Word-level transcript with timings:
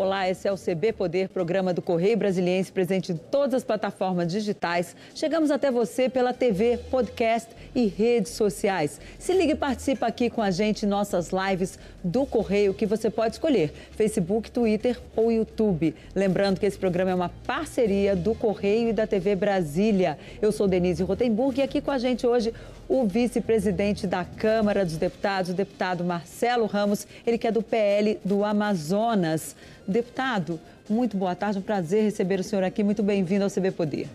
Olá, 0.00 0.30
esse 0.30 0.46
é 0.46 0.52
o 0.52 0.56
CB 0.56 0.92
Poder, 0.92 1.28
programa 1.28 1.74
do 1.74 1.82
Correio 1.82 2.16
Brasiliense, 2.16 2.70
presente 2.70 3.10
em 3.10 3.16
todas 3.16 3.52
as 3.52 3.64
plataformas 3.64 4.30
digitais. 4.30 4.94
Chegamos 5.12 5.50
até 5.50 5.72
você 5.72 6.08
pela 6.08 6.32
TV, 6.32 6.78
podcast 6.88 7.50
e 7.74 7.86
redes 7.86 8.30
sociais. 8.30 9.00
Se 9.18 9.32
liga 9.32 9.54
e 9.54 9.56
participa 9.56 10.06
aqui 10.06 10.30
com 10.30 10.40
a 10.40 10.52
gente 10.52 10.86
em 10.86 10.88
nossas 10.88 11.30
lives 11.32 11.80
do 12.04 12.24
Correio, 12.24 12.74
que 12.74 12.86
você 12.86 13.10
pode 13.10 13.34
escolher, 13.34 13.72
Facebook, 13.90 14.52
Twitter 14.52 15.00
ou 15.16 15.32
YouTube. 15.32 15.92
Lembrando 16.14 16.60
que 16.60 16.66
esse 16.66 16.78
programa 16.78 17.10
é 17.10 17.14
uma 17.16 17.30
parceria 17.44 18.14
do 18.14 18.36
Correio 18.36 18.90
e 18.90 18.92
da 18.92 19.04
TV 19.04 19.34
Brasília. 19.34 20.16
Eu 20.40 20.52
sou 20.52 20.68
Denise 20.68 21.02
Rotenburg 21.02 21.58
e 21.58 21.64
aqui 21.64 21.80
com 21.80 21.90
a 21.90 21.98
gente 21.98 22.24
hoje 22.24 22.54
o 22.88 23.04
vice-presidente 23.04 24.06
da 24.06 24.24
Câmara 24.24 24.84
dos 24.84 24.96
Deputados, 24.96 25.50
o 25.50 25.54
deputado 25.54 26.04
Marcelo 26.04 26.66
Ramos, 26.66 27.04
ele 27.26 27.36
que 27.36 27.48
é 27.48 27.52
do 27.52 27.62
PL 27.62 28.18
do 28.24 28.44
Amazonas. 28.44 29.56
Deputado, 29.88 30.60
muito 30.86 31.16
boa 31.16 31.34
tarde, 31.34 31.58
um 31.58 31.62
prazer 31.62 32.02
receber 32.02 32.38
o 32.38 32.44
senhor 32.44 32.62
aqui, 32.62 32.84
muito 32.84 33.02
bem-vindo 33.02 33.42
ao 33.42 33.50
CB 33.50 33.70
Poder. 33.70 34.06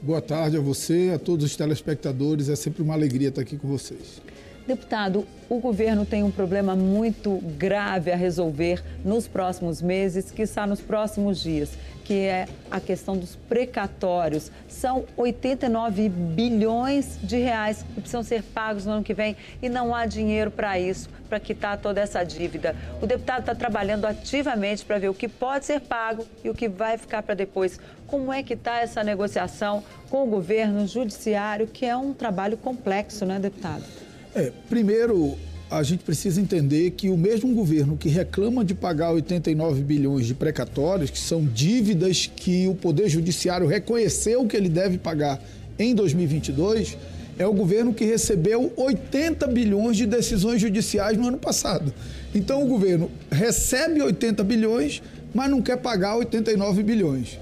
Boa 0.00 0.22
tarde 0.22 0.56
a 0.56 0.60
você, 0.60 1.10
a 1.12 1.18
todos 1.18 1.44
os 1.44 1.56
telespectadores, 1.56 2.48
é 2.48 2.54
sempre 2.54 2.80
uma 2.80 2.94
alegria 2.94 3.30
estar 3.30 3.42
aqui 3.42 3.56
com 3.56 3.66
vocês. 3.66 4.22
Deputado, 4.66 5.24
o 5.48 5.60
governo 5.60 6.04
tem 6.04 6.24
um 6.24 6.30
problema 6.30 6.74
muito 6.74 7.38
grave 7.56 8.10
a 8.10 8.16
resolver 8.16 8.82
nos 9.04 9.28
próximos 9.28 9.80
meses, 9.80 10.32
que 10.32 10.42
está 10.42 10.66
nos 10.66 10.80
próximos 10.80 11.40
dias, 11.40 11.78
que 12.02 12.14
é 12.14 12.48
a 12.68 12.80
questão 12.80 13.16
dos 13.16 13.36
precatórios. 13.36 14.50
São 14.66 15.04
89 15.16 16.08
bilhões 16.08 17.16
de 17.22 17.36
reais 17.36 17.84
que 17.84 18.00
precisam 18.00 18.24
ser 18.24 18.42
pagos 18.42 18.86
no 18.86 18.92
ano 18.94 19.04
que 19.04 19.14
vem 19.14 19.36
e 19.62 19.68
não 19.68 19.94
há 19.94 20.04
dinheiro 20.04 20.50
para 20.50 20.80
isso, 20.80 21.08
para 21.28 21.38
quitar 21.38 21.78
toda 21.78 22.00
essa 22.00 22.24
dívida. 22.24 22.74
O 23.00 23.06
deputado 23.06 23.42
está 23.42 23.54
trabalhando 23.54 24.04
ativamente 24.04 24.84
para 24.84 24.98
ver 24.98 25.10
o 25.10 25.14
que 25.14 25.28
pode 25.28 25.64
ser 25.64 25.78
pago 25.78 26.26
e 26.42 26.50
o 26.50 26.54
que 26.54 26.68
vai 26.68 26.98
ficar 26.98 27.22
para 27.22 27.36
depois. 27.36 27.78
Como 28.08 28.32
é 28.32 28.42
que 28.42 28.54
está 28.54 28.80
essa 28.80 29.04
negociação 29.04 29.84
com 30.10 30.24
o 30.24 30.26
governo, 30.26 30.82
o 30.82 30.86
judiciário, 30.88 31.68
que 31.68 31.86
é 31.86 31.96
um 31.96 32.12
trabalho 32.12 32.56
complexo, 32.56 33.24
né, 33.24 33.38
deputado? 33.38 34.05
É, 34.36 34.52
primeiro, 34.68 35.34
a 35.70 35.82
gente 35.82 36.04
precisa 36.04 36.38
entender 36.38 36.90
que 36.90 37.08
o 37.08 37.16
mesmo 37.16 37.54
governo 37.54 37.96
que 37.96 38.10
reclama 38.10 38.62
de 38.62 38.74
pagar 38.74 39.12
89 39.12 39.82
bilhões 39.82 40.26
de 40.26 40.34
precatórios, 40.34 41.08
que 41.08 41.18
são 41.18 41.42
dívidas 41.42 42.30
que 42.36 42.68
o 42.68 42.74
Poder 42.74 43.08
Judiciário 43.08 43.66
reconheceu 43.66 44.46
que 44.46 44.54
ele 44.54 44.68
deve 44.68 44.98
pagar 44.98 45.42
em 45.78 45.94
2022, 45.94 46.98
é 47.38 47.46
o 47.46 47.52
governo 47.54 47.94
que 47.94 48.04
recebeu 48.04 48.70
80 48.76 49.46
bilhões 49.46 49.96
de 49.96 50.04
decisões 50.04 50.60
judiciais 50.60 51.16
no 51.16 51.28
ano 51.28 51.38
passado. 51.38 51.90
Então 52.34 52.62
o 52.62 52.66
governo 52.66 53.10
recebe 53.30 54.02
80 54.02 54.44
bilhões, 54.44 55.02
mas 55.32 55.50
não 55.50 55.62
quer 55.62 55.78
pagar 55.78 56.14
89 56.14 56.82
bilhões. 56.82 57.38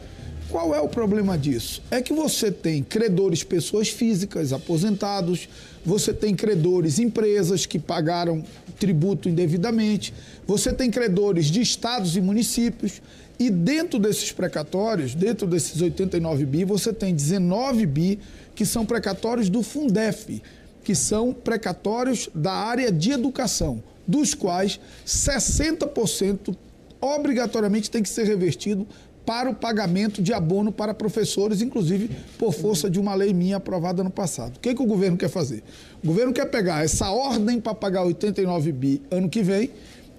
Qual 0.55 0.73
é 0.73 0.81
o 0.81 0.89
problema 0.89 1.37
disso? 1.37 1.83
É 1.91 2.01
que 2.01 2.13
você 2.13 2.49
tem 2.49 2.81
credores, 2.81 3.43
pessoas 3.43 3.89
físicas, 3.89 4.53
aposentados, 4.53 5.49
você 5.85 6.15
tem 6.15 6.33
credores, 6.33 7.01
empresas 7.01 7.67
que 7.67 7.77
pagaram 7.77 8.41
tributo 8.79 9.29
indevidamente, 9.29 10.15
você 10.47 10.73
tem 10.73 10.93
credores 10.93 11.47
de 11.47 11.61
estados 11.61 12.17
e 12.17 12.21
municípios, 12.21 13.03
e 13.37 13.51
dentro 13.51 13.99
desses 13.99 14.31
precatórios, 14.31 15.13
dentro 15.13 15.45
desses 15.45 15.83
89 15.83 16.47
bi, 16.47 16.65
você 16.65 16.93
tem 16.93 17.13
19 17.13 17.85
bi 17.85 18.21
que 18.55 18.65
são 18.65 18.87
precatórios 18.87 19.49
do 19.49 19.61
Fundef, 19.61 20.41
que 20.85 20.95
são 20.95 21.33
precatórios 21.33 22.31
da 22.33 22.53
área 22.53 22.93
de 22.93 23.11
educação, 23.11 23.83
dos 24.07 24.35
quais 24.35 24.79
60% 25.05 26.55
obrigatoriamente 27.01 27.91
tem 27.91 28.05
que 28.05 28.09
ser 28.09 28.25
revertido 28.25 28.87
para 29.25 29.49
o 29.49 29.55
pagamento 29.55 30.23
de 30.23 30.33
abono 30.33 30.71
para 30.71 30.93
professores, 30.93 31.63
inclusive 31.63 32.11
por 32.39 32.53
força 32.53 32.91
de 32.91 33.01
uma 33.01 33.15
lei 33.15 33.33
minha 33.33 33.57
aprovada 33.57 34.05
no 34.05 34.11
passado. 34.11 34.57
O 34.57 34.61
que, 34.61 34.75
que 34.75 34.83
o 34.83 34.87
governo 34.87 35.17
quer 35.17 35.31
fazer? 35.31 35.63
O 36.03 36.07
governo 36.09 36.33
quer 36.33 36.47
pegar 36.47 36.85
essa 36.85 37.11
ordem 37.11 37.61
para 37.61 37.75
pagar 37.75 38.05
89 38.05 38.73
bi 38.73 39.03
ano 39.11 39.29
que 39.29 39.43
vem 39.43 39.71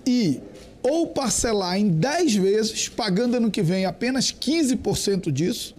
e 0.06 0.40
ou 0.82 1.08
parcelar 1.08 1.80
em 1.80 1.90
10 1.90 2.36
vezes, 2.36 2.88
pagando 2.88 3.38
ano 3.38 3.50
que 3.50 3.64
vem 3.64 3.86
apenas 3.86 4.32
15% 4.32 5.32
disso, 5.32 5.76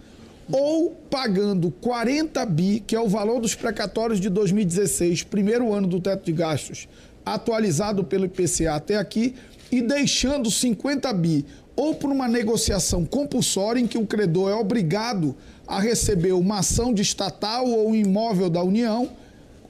ou 0.51 0.91
pagando 1.09 1.71
40 1.71 2.45
bi, 2.45 2.83
que 2.85 2.93
é 2.93 2.99
o 2.99 3.07
valor 3.07 3.39
dos 3.39 3.55
precatórios 3.55 4.19
de 4.19 4.29
2016, 4.29 5.23
primeiro 5.23 5.73
ano 5.73 5.87
do 5.87 6.01
teto 6.01 6.25
de 6.25 6.33
gastos, 6.33 6.89
atualizado 7.25 8.03
pelo 8.03 8.25
IPCA 8.25 8.75
até 8.75 8.97
aqui, 8.97 9.33
e 9.71 9.81
deixando 9.81 10.51
50 10.51 11.11
bi 11.13 11.45
ou 11.77 11.93
por 11.93 12.11
uma 12.11 12.27
negociação 12.27 13.05
compulsória 13.05 13.79
em 13.79 13.85
que 13.85 13.99
o 13.99 14.07
credor 14.07 14.49
é 14.49 14.55
obrigado 14.55 15.35
a 15.67 15.79
receber 15.79 16.31
uma 16.31 16.59
ação 16.59 16.91
de 16.91 17.03
estatal 17.03 17.69
ou 17.69 17.89
um 17.89 17.95
imóvel 17.95 18.49
da 18.49 18.63
União, 18.63 19.11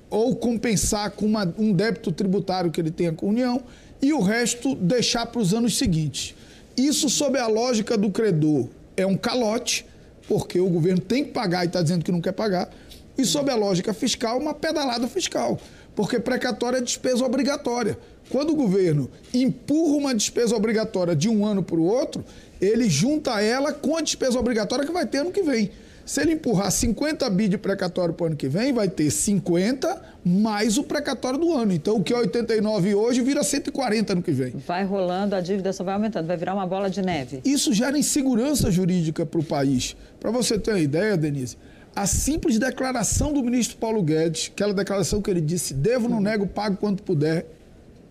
ou 0.09 0.33
compensar 0.33 1.11
com 1.11 1.25
uma, 1.25 1.53
um 1.57 1.73
débito 1.73 2.13
tributário 2.13 2.71
que 2.71 2.79
ele 2.79 2.91
tenha 2.91 3.11
com 3.11 3.25
a 3.25 3.29
União, 3.29 3.61
e 4.01 4.13
o 4.13 4.21
resto 4.21 4.73
deixar 4.73 5.25
para 5.25 5.41
os 5.41 5.53
anos 5.53 5.77
seguintes. 5.77 6.33
Isso, 6.77 7.09
sob 7.09 7.37
a 7.37 7.47
lógica 7.47 7.97
do 7.97 8.09
credor, 8.09 8.69
é 8.95 9.05
um 9.05 9.17
calote, 9.17 9.85
porque 10.29 10.61
o 10.61 10.69
governo 10.69 11.01
tem 11.01 11.25
que 11.25 11.31
pagar 11.31 11.65
e 11.65 11.67
está 11.67 11.81
dizendo 11.81 12.05
que 12.05 12.11
não 12.11 12.21
quer 12.21 12.31
pagar, 12.31 12.69
e 13.17 13.25
sob 13.25 13.51
a 13.51 13.55
lógica 13.55 13.93
fiscal, 13.93 14.39
uma 14.39 14.53
pedalada 14.53 15.09
fiscal, 15.09 15.59
porque 15.97 16.19
precatória 16.19 16.77
é 16.77 16.81
despesa 16.81 17.25
obrigatória. 17.25 17.97
Quando 18.29 18.51
o 18.51 18.55
governo 18.55 19.09
empurra 19.33 19.97
uma 19.97 20.13
despesa 20.13 20.55
obrigatória 20.55 21.15
de 21.15 21.27
um 21.27 21.43
ano 21.43 21.63
para 21.63 21.77
o 21.77 21.83
outro, 21.83 22.23
ele 22.61 22.87
junta 22.87 23.41
ela 23.41 23.73
com 23.73 23.97
a 23.97 24.01
despesa 24.01 24.37
obrigatória 24.37 24.85
que 24.85 24.91
vai 24.91 25.07
ter 25.07 25.17
ano 25.17 25.31
que 25.31 25.41
vem. 25.41 25.71
Se 26.05 26.21
ele 26.21 26.33
empurrar 26.33 26.69
50 26.69 27.27
bi 27.31 27.47
de 27.47 27.57
precatório 27.57 28.13
para 28.13 28.25
o 28.25 28.27
ano 28.27 28.35
que 28.35 28.47
vem, 28.47 28.71
vai 28.71 28.87
ter 28.87 29.09
50 29.09 29.99
mais 30.23 30.77
o 30.77 30.83
precatório 30.83 31.39
do 31.39 31.51
ano. 31.51 31.73
Então, 31.73 31.95
o 31.95 32.03
que 32.03 32.13
é 32.13 32.17
89 32.17 32.93
hoje 32.93 33.21
vira 33.21 33.43
140 33.43 34.13
ano 34.13 34.21
que 34.21 34.31
vem. 34.31 34.51
Vai 34.67 34.85
rolando, 34.85 35.35
a 35.35 35.41
dívida 35.41 35.73
só 35.73 35.83
vai 35.83 35.95
aumentando, 35.95 36.27
vai 36.27 36.37
virar 36.37 36.53
uma 36.53 36.67
bola 36.67 36.91
de 36.91 37.01
neve. 37.01 37.41
Isso 37.43 37.73
gera 37.73 37.97
insegurança 37.97 38.69
jurídica 38.69 39.25
para 39.25 39.39
o 39.39 39.43
país. 39.43 39.97
Para 40.19 40.29
você 40.29 40.59
ter 40.59 40.71
uma 40.71 40.79
ideia, 40.79 41.17
Denise, 41.17 41.57
a 41.97 42.05
simples 42.05 42.59
declaração 42.59 43.33
do 43.33 43.41
ministro 43.41 43.75
Paulo 43.77 44.03
Guedes, 44.03 44.51
aquela 44.53 44.71
declaração 44.71 45.19
que 45.19 45.31
ele 45.31 45.41
disse: 45.41 45.73
devo, 45.73 46.07
não 46.07 46.21
nego, 46.21 46.45
pago 46.45 46.77
quanto 46.77 47.01
puder, 47.01 47.47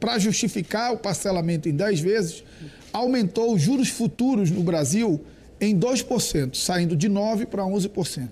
para 0.00 0.18
justificar 0.18 0.92
o 0.92 0.98
parcelamento 0.98 1.68
em 1.68 1.72
10 1.72 2.00
vezes, 2.00 2.42
aumentou 2.92 3.54
os 3.54 3.62
juros 3.62 3.88
futuros 3.88 4.50
no 4.50 4.60
Brasil 4.64 5.20
em 5.60 5.78
2%, 5.78 6.56
saindo 6.56 6.96
de 6.96 7.08
9% 7.08 7.46
para 7.46 7.62
11%. 7.62 8.28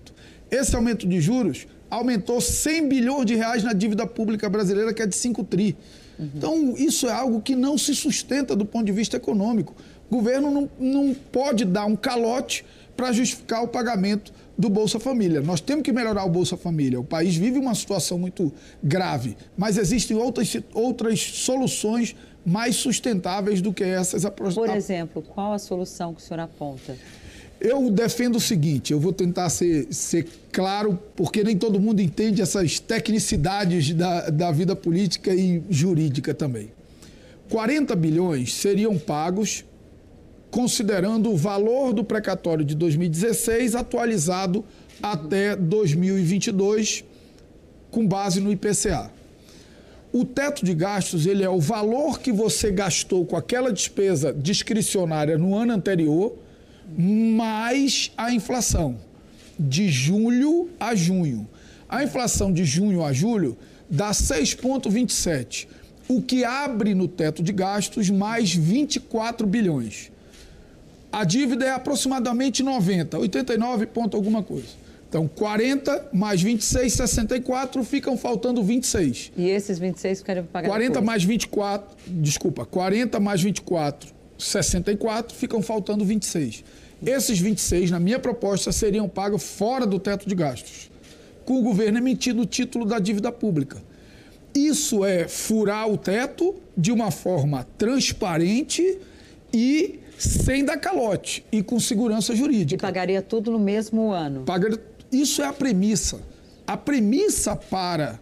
Esse 0.50 0.74
aumento 0.74 1.06
de 1.06 1.20
juros 1.20 1.68
aumentou 1.88 2.40
100 2.40 2.88
bilhões 2.88 3.24
de 3.24 3.36
reais 3.36 3.62
na 3.62 3.72
dívida 3.72 4.04
pública 4.08 4.48
brasileira, 4.48 4.92
que 4.92 5.02
é 5.02 5.06
de 5.06 5.14
5 5.14 5.44
tri. 5.44 5.76
Então, 6.18 6.74
isso 6.76 7.06
é 7.06 7.12
algo 7.12 7.40
que 7.40 7.54
não 7.54 7.78
se 7.78 7.94
sustenta 7.94 8.56
do 8.56 8.64
ponto 8.64 8.86
de 8.86 8.92
vista 8.92 9.16
econômico. 9.16 9.74
O 10.10 10.16
governo 10.16 10.50
não, 10.50 10.70
não 10.78 11.14
pode 11.14 11.64
dar 11.64 11.86
um 11.86 11.96
calote 11.96 12.64
para 12.96 13.12
justificar 13.12 13.62
o 13.62 13.68
pagamento 13.68 14.32
do 14.56 14.68
Bolsa 14.68 15.00
Família. 15.00 15.40
Nós 15.40 15.60
temos 15.60 15.82
que 15.82 15.92
melhorar 15.92 16.24
o 16.24 16.28
Bolsa 16.28 16.56
Família. 16.56 17.00
O 17.00 17.04
país 17.04 17.36
vive 17.36 17.58
uma 17.58 17.74
situação 17.74 18.18
muito 18.18 18.52
grave, 18.82 19.36
mas 19.56 19.76
existem 19.76 20.16
outras, 20.16 20.56
outras 20.72 21.20
soluções 21.20 22.14
mais 22.44 22.76
sustentáveis 22.76 23.60
do 23.60 23.72
que 23.72 23.82
essas. 23.82 24.24
Por 24.24 24.68
exemplo, 24.70 25.22
qual 25.22 25.52
a 25.52 25.58
solução 25.58 26.14
que 26.14 26.20
o 26.20 26.24
senhor 26.24 26.40
aponta? 26.40 26.96
Eu 27.60 27.90
defendo 27.90 28.36
o 28.36 28.40
seguinte, 28.40 28.92
eu 28.92 29.00
vou 29.00 29.12
tentar 29.12 29.48
ser, 29.48 29.86
ser 29.90 30.26
claro, 30.52 30.98
porque 31.16 31.42
nem 31.42 31.56
todo 31.56 31.80
mundo 31.80 32.00
entende 32.00 32.42
essas 32.42 32.78
tecnicidades 32.78 33.94
da, 33.94 34.28
da 34.28 34.52
vida 34.52 34.76
política 34.76 35.34
e 35.34 35.62
jurídica 35.70 36.34
também. 36.34 36.70
40 37.48 37.94
bilhões 37.96 38.52
seriam 38.52 38.98
pagos 38.98 39.64
considerando 40.54 41.32
o 41.32 41.36
valor 41.36 41.92
do 41.92 42.04
precatório 42.04 42.64
de 42.64 42.76
2016 42.76 43.74
atualizado 43.74 44.64
até 45.02 45.56
2022, 45.56 47.02
com 47.90 48.06
base 48.06 48.40
no 48.40 48.52
IPCA. 48.52 49.10
O 50.12 50.24
teto 50.24 50.64
de 50.64 50.72
gastos 50.72 51.26
ele 51.26 51.42
é 51.42 51.50
o 51.50 51.58
valor 51.58 52.20
que 52.20 52.30
você 52.30 52.70
gastou 52.70 53.26
com 53.26 53.36
aquela 53.36 53.72
despesa 53.72 54.32
discricionária 54.32 55.36
no 55.36 55.56
ano 55.56 55.72
anterior, 55.72 56.36
mais 56.96 58.12
a 58.16 58.32
inflação, 58.32 58.96
de 59.58 59.88
julho 59.88 60.70
a 60.78 60.94
junho. 60.94 61.48
A 61.88 62.04
inflação 62.04 62.52
de 62.52 62.64
junho 62.64 63.04
a 63.04 63.12
julho 63.12 63.58
dá 63.90 64.12
6,27, 64.12 65.66
o 66.06 66.22
que 66.22 66.44
abre 66.44 66.94
no 66.94 67.08
teto 67.08 67.42
de 67.42 67.52
gastos 67.52 68.08
mais 68.08 68.54
24 68.54 69.48
bilhões 69.48 70.13
a 71.14 71.24
dívida 71.24 71.64
é 71.64 71.70
aproximadamente 71.70 72.62
90, 72.62 73.18
89 73.18 73.86
ponto 73.86 74.16
alguma 74.16 74.42
coisa. 74.42 74.84
Então, 75.08 75.28
40 75.28 76.08
mais 76.12 76.42
26, 76.42 76.92
64, 76.92 77.84
ficam 77.84 78.16
faltando 78.16 78.60
26. 78.64 79.30
E 79.36 79.48
esses 79.48 79.78
26 79.78 80.22
querem 80.22 80.42
pagar 80.42 80.66
40 80.66 80.88
depois. 80.88 81.06
mais 81.06 81.22
24, 81.22 81.96
desculpa, 82.08 82.66
40 82.66 83.20
mais 83.20 83.40
24 83.40 84.12
64, 84.36 85.36
ficam 85.36 85.62
faltando 85.62 86.04
26. 86.04 86.64
Esses 87.06 87.38
26, 87.38 87.92
na 87.92 88.00
minha 88.00 88.18
proposta, 88.18 88.72
seriam 88.72 89.08
pagos 89.08 89.44
fora 89.44 89.86
do 89.86 90.00
teto 90.00 90.28
de 90.28 90.34
gastos, 90.34 90.90
com 91.44 91.60
o 91.60 91.62
governo 91.62 91.98
emitindo 91.98 92.42
o 92.42 92.46
título 92.46 92.84
da 92.84 92.98
dívida 92.98 93.30
pública. 93.30 93.80
Isso 94.52 95.04
é 95.04 95.28
furar 95.28 95.88
o 95.88 95.96
teto 95.96 96.56
de 96.76 96.90
uma 96.90 97.12
forma 97.12 97.64
transparente 97.78 98.98
e 99.52 100.00
sem 100.18 100.64
dar 100.64 100.76
calote 100.78 101.44
e 101.50 101.62
com 101.62 101.78
segurança 101.78 102.34
jurídica. 102.34 102.74
E 102.74 102.86
pagaria 102.86 103.22
tudo 103.22 103.50
no 103.50 103.58
mesmo 103.58 104.10
ano. 104.10 104.44
Isso 105.10 105.42
é 105.42 105.46
a 105.46 105.52
premissa. 105.52 106.20
A 106.66 106.76
premissa 106.76 107.54
para 107.54 108.18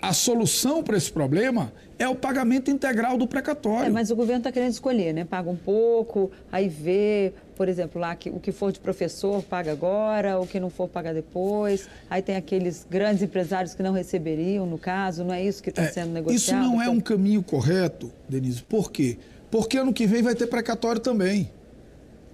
a 0.00 0.12
solução 0.12 0.82
para 0.82 0.96
esse 0.96 1.10
problema 1.10 1.72
é 1.98 2.06
o 2.06 2.14
pagamento 2.14 2.70
integral 2.70 3.16
do 3.16 3.26
precatório. 3.26 3.86
É, 3.86 3.90
mas 3.90 4.10
o 4.10 4.16
governo 4.16 4.40
está 4.40 4.52
querendo 4.52 4.72
escolher, 4.72 5.14
né? 5.14 5.24
Paga 5.24 5.48
um 5.48 5.56
pouco, 5.56 6.30
aí 6.52 6.68
vê, 6.68 7.32
por 7.56 7.68
exemplo, 7.68 8.00
lá 8.00 8.14
que 8.14 8.28
o 8.28 8.38
que 8.38 8.52
for 8.52 8.70
de 8.70 8.80
professor 8.80 9.42
paga 9.42 9.72
agora, 9.72 10.38
o 10.38 10.46
que 10.46 10.60
não 10.60 10.68
for 10.68 10.88
paga 10.88 11.14
depois. 11.14 11.88
Aí 12.10 12.20
tem 12.20 12.36
aqueles 12.36 12.86
grandes 12.88 13.22
empresários 13.22 13.74
que 13.74 13.82
não 13.82 13.92
receberiam, 13.92 14.66
no 14.66 14.76
caso, 14.76 15.24
não 15.24 15.32
é 15.32 15.42
isso 15.42 15.62
que 15.62 15.70
está 15.70 15.84
é, 15.84 15.88
sendo 15.88 16.12
negociado? 16.12 16.36
Isso 16.36 16.54
não 16.54 16.82
é 16.82 16.88
um 16.88 17.00
caminho 17.00 17.42
correto, 17.42 18.12
Denise. 18.28 18.62
Por 18.62 18.90
quê? 18.90 19.16
Porque 19.16 19.33
ano 19.78 19.92
que 19.92 20.06
vem 20.06 20.22
vai 20.22 20.34
ter 20.34 20.46
precatório 20.46 21.00
também. 21.00 21.50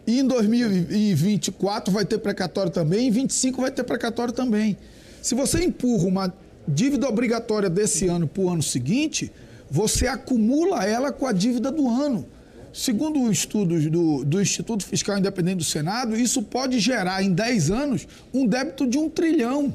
E 0.07 0.21
em 0.21 0.27
2024 0.27 1.93
vai 1.93 2.05
ter 2.05 2.19
precatório 2.19 2.73
também, 2.73 3.09
em 3.09 3.11
2025 3.11 3.61
vai 3.61 3.71
ter 3.71 3.85
precatório 3.85 4.33
também. 4.33 4.77
Se 5.23 5.35
você 5.35 5.63
empurra 5.63 6.05
uma 6.05 6.35
dívida 6.67 7.09
obrigatória 7.09 7.69
desse 7.69 8.09
ano 8.09 8.27
para 8.27 8.43
o 8.43 8.49
ano 8.49 8.63
seguinte, 8.63 9.31
você 9.71 10.07
acumula 10.07 10.85
ela 10.85 11.13
com 11.13 11.27
a 11.27 11.33
dívida 11.33 11.71
do 11.71 11.89
ano. 11.89 12.27
Segundo 12.73 13.31
estudos 13.31 13.87
do, 13.91 14.25
do 14.25 14.41
Instituto 14.41 14.85
Fiscal 14.85 15.19
Independente 15.19 15.59
do 15.59 15.65
Senado, 15.65 16.17
isso 16.17 16.43
pode 16.43 16.79
gerar 16.79 17.23
em 17.23 17.33
10 17.33 17.71
anos 17.71 18.09
um 18.33 18.47
débito 18.47 18.87
de 18.87 18.97
um 18.97 19.09
trilhão. 19.09 19.75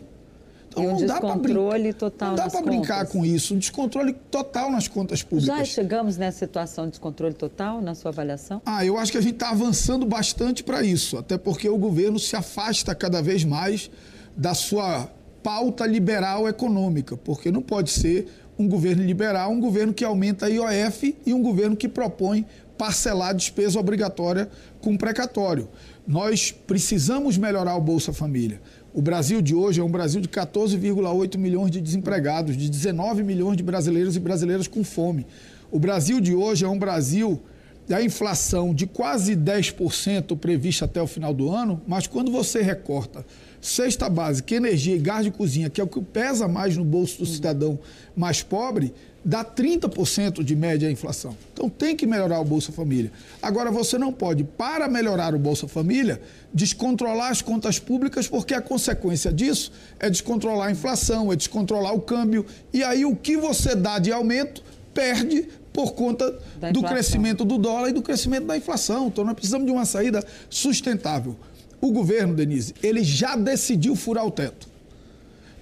Então 0.75 0.83
e 0.83 0.87
um 0.87 0.99
não 0.99 1.07
dá 1.07 1.21
para 1.21 1.35
brincar, 1.35 1.93
total 1.93 2.29
não 2.29 2.35
dá 2.35 2.49
para 2.49 2.61
brincar 2.61 3.07
com 3.07 3.25
isso, 3.25 3.55
um 3.55 3.57
descontrole 3.57 4.13
total 4.29 4.69
nas 4.69 4.87
contas 4.87 5.23
públicas. 5.23 5.57
Já 5.57 5.63
chegamos 5.63 6.17
nessa 6.17 6.39
situação 6.39 6.85
de 6.85 6.91
descontrole 6.91 7.33
total 7.33 7.81
na 7.81 7.95
sua 7.95 8.11
avaliação? 8.11 8.61
Ah, 8.65 8.85
eu 8.85 8.97
acho 8.97 9.11
que 9.11 9.17
a 9.17 9.21
gente 9.21 9.35
está 9.35 9.51
avançando 9.51 10.05
bastante 10.05 10.63
para 10.63 10.83
isso, 10.83 11.17
até 11.17 11.37
porque 11.37 11.69
o 11.69 11.77
governo 11.77 12.19
se 12.19 12.35
afasta 12.35 12.93
cada 12.93 13.21
vez 13.21 13.45
mais 13.45 13.89
da 14.35 14.53
sua 14.53 15.09
pauta 15.41 15.85
liberal 15.85 16.47
econômica, 16.47 17.15
porque 17.15 17.51
não 17.51 17.61
pode 17.61 17.89
ser 17.91 18.27
um 18.57 18.67
governo 18.67 19.03
liberal, 19.03 19.51
um 19.51 19.59
governo 19.59 19.93
que 19.93 20.03
aumenta 20.03 20.47
a 20.47 20.49
IOF 20.49 21.15
e 21.25 21.33
um 21.33 21.41
governo 21.41 21.75
que 21.75 21.87
propõe 21.87 22.45
parcelar 22.77 23.33
despesa 23.33 23.79
obrigatória 23.79 24.49
com 24.85 24.95
precatório. 24.95 25.67
Nós 26.07 26.51
precisamos 26.51 27.39
melhorar 27.39 27.75
o 27.75 27.81
Bolsa 27.81 28.13
Família. 28.13 28.61
O 28.93 29.01
Brasil 29.01 29.41
de 29.41 29.55
hoje 29.55 29.81
é 29.81 29.83
um 29.83 29.89
Brasil 29.89 30.21
de 30.21 30.29
14,8 30.29 31.39
milhões 31.39 31.71
de 31.71 31.81
desempregados, 31.81 32.55
de 32.55 32.69
19 32.69 33.23
milhões 33.23 33.57
de 33.57 33.63
brasileiros 33.63 34.15
e 34.15 34.19
brasileiras 34.19 34.67
com 34.67 34.83
fome. 34.83 35.25
O 35.71 35.79
Brasil 35.79 36.21
de 36.21 36.35
hoje 36.35 36.65
é 36.65 36.69
um 36.69 36.77
Brasil 36.77 37.41
da 37.87 37.99
inflação 38.03 38.75
de 38.75 38.85
quase 38.85 39.35
10% 39.35 40.37
prevista 40.37 40.85
até 40.85 41.01
o 41.01 41.07
final 41.07 41.33
do 41.33 41.51
ano, 41.51 41.81
mas 41.87 42.05
quando 42.05 42.31
você 42.31 42.61
recorta 42.61 43.25
cesta 43.59 44.07
básica, 44.07 44.53
energia 44.53 44.95
e 44.95 44.99
gás 44.99 45.25
de 45.25 45.31
cozinha, 45.31 45.71
que 45.71 45.81
é 45.81 45.83
o 45.83 45.87
que 45.87 45.99
pesa 45.99 46.47
mais 46.47 46.77
no 46.77 46.85
bolso 46.85 47.17
do 47.17 47.25
cidadão 47.25 47.79
mais 48.15 48.43
pobre, 48.43 48.93
dá 49.25 49.43
30% 49.43 50.43
de 50.43 50.55
média 50.55 50.87
a 50.87 50.91
inflação. 50.91 51.35
Então 51.51 51.67
tem 51.67 51.95
que 51.95 52.05
melhorar 52.05 52.39
o 52.39 52.45
Bolsa 52.45 52.71
Família. 52.71 53.11
Agora 53.41 53.71
você 53.71 53.97
não 53.97 54.13
pode, 54.13 54.43
para 54.43 54.87
melhorar 54.87 55.33
o 55.33 55.39
Bolsa 55.39 55.67
Família, 55.67 56.21
descontrolar 56.53 57.31
as 57.31 57.41
contas 57.41 57.79
públicas, 57.79 58.27
porque 58.27 58.53
a 58.53 58.61
consequência 58.61 59.33
disso 59.33 59.71
é 59.99 60.11
descontrolar 60.11 60.67
a 60.67 60.71
inflação, 60.71 61.33
é 61.33 61.35
descontrolar 61.35 61.95
o 61.95 62.01
câmbio. 62.01 62.45
E 62.71 62.83
aí 62.83 63.03
o 63.03 63.15
que 63.15 63.35
você 63.35 63.73
dá 63.75 63.97
de 63.97 64.11
aumento 64.11 64.61
perde 64.93 65.47
por 65.73 65.93
conta 65.93 66.39
do 66.71 66.83
crescimento 66.83 67.43
do 67.43 67.57
dólar 67.57 67.89
e 67.89 67.93
do 67.93 68.03
crescimento 68.03 68.45
da 68.45 68.55
inflação. 68.55 69.07
Então 69.07 69.25
nós 69.25 69.33
precisamos 69.33 69.65
de 69.65 69.73
uma 69.73 69.85
saída 69.85 70.23
sustentável. 70.49 71.35
O 71.81 71.91
governo, 71.91 72.35
Denise, 72.35 72.75
ele 72.81 73.03
já 73.03 73.35
decidiu 73.35 73.95
furar 73.95 74.25
o 74.25 74.31
teto. 74.31 74.74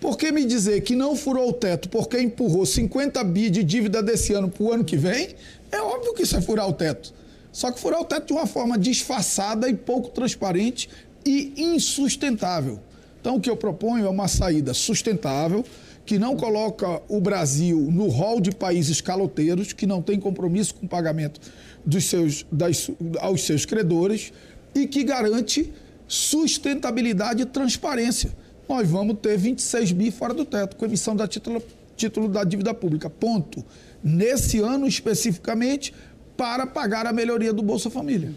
Por 0.03 0.17
que 0.17 0.33
me 0.33 0.44
dizer 0.44 0.81
que 0.81 0.97
não 0.97 1.15
furou 1.15 1.47
o 1.47 1.53
teto 1.53 1.88
porque 1.88 2.19
empurrou 2.19 2.65
50 2.65 3.23
bi 3.23 3.50
de 3.50 3.63
dívida 3.63 4.03
desse 4.03 4.33
ano 4.33 4.50
para 4.50 4.61
o 4.61 4.73
ano 4.73 4.83
que 4.83 4.97
vem? 4.97 5.29
É 5.71 5.81
óbvio 5.81 6.13
que 6.13 6.23
isso 6.23 6.35
é 6.35 6.41
furar 6.41 6.67
o 6.67 6.73
teto. 6.73 7.13
Só 7.53 7.71
que 7.71 7.79
furar 7.79 8.01
o 8.01 8.03
teto 8.03 8.27
de 8.27 8.33
uma 8.33 8.45
forma 8.45 8.77
disfarçada 8.77 9.69
e 9.69 9.73
pouco 9.73 10.09
transparente 10.09 10.89
e 11.25 11.53
insustentável. 11.55 12.81
Então, 13.21 13.38
o 13.38 13.39
que 13.39 13.50
eu 13.50 13.55
proponho 13.55 14.05
é 14.05 14.09
uma 14.09 14.27
saída 14.27 14.73
sustentável, 14.73 15.63
que 16.06 16.19
não 16.19 16.35
coloca 16.35 17.01
o 17.07 17.21
Brasil 17.21 17.79
no 17.89 18.09
rol 18.09 18.41
de 18.41 18.51
países 18.51 18.99
caloteiros, 18.99 19.71
que 19.71 19.88
não 19.88 20.01
tem 20.01 20.19
compromisso 20.19 20.75
com 20.75 20.85
o 20.85 20.89
pagamento 20.89 21.39
dos 21.85 22.03
seus, 22.03 22.45
das, 22.51 22.91
aos 23.21 23.45
seus 23.45 23.65
credores 23.65 24.33
e 24.75 24.85
que 24.85 25.01
garante 25.01 25.71
sustentabilidade 26.09 27.44
e 27.44 27.45
transparência. 27.45 28.43
Nós 28.68 28.89
vamos 28.89 29.18
ter 29.19 29.38
26 29.38 29.92
bi 29.92 30.12
fora 30.12 30.33
do 30.33 30.45
teto, 30.45 30.75
com 30.75 30.86
emissão 30.86 31.15
da 31.15 31.27
título, 31.27 31.62
título 31.95 32.27
da 32.27 32.44
dívida 32.44 32.74
pública. 32.74 33.10
Ponto. 33.10 33.63
Nesse 34.04 34.60
ano 34.60 34.88
especificamente, 34.88 35.94
para 36.36 36.65
pagar 36.65 37.06
a 37.06 37.13
melhoria 37.13 37.54
do 37.54 37.62
Bolsa 37.62 37.89
Família. 37.89 38.31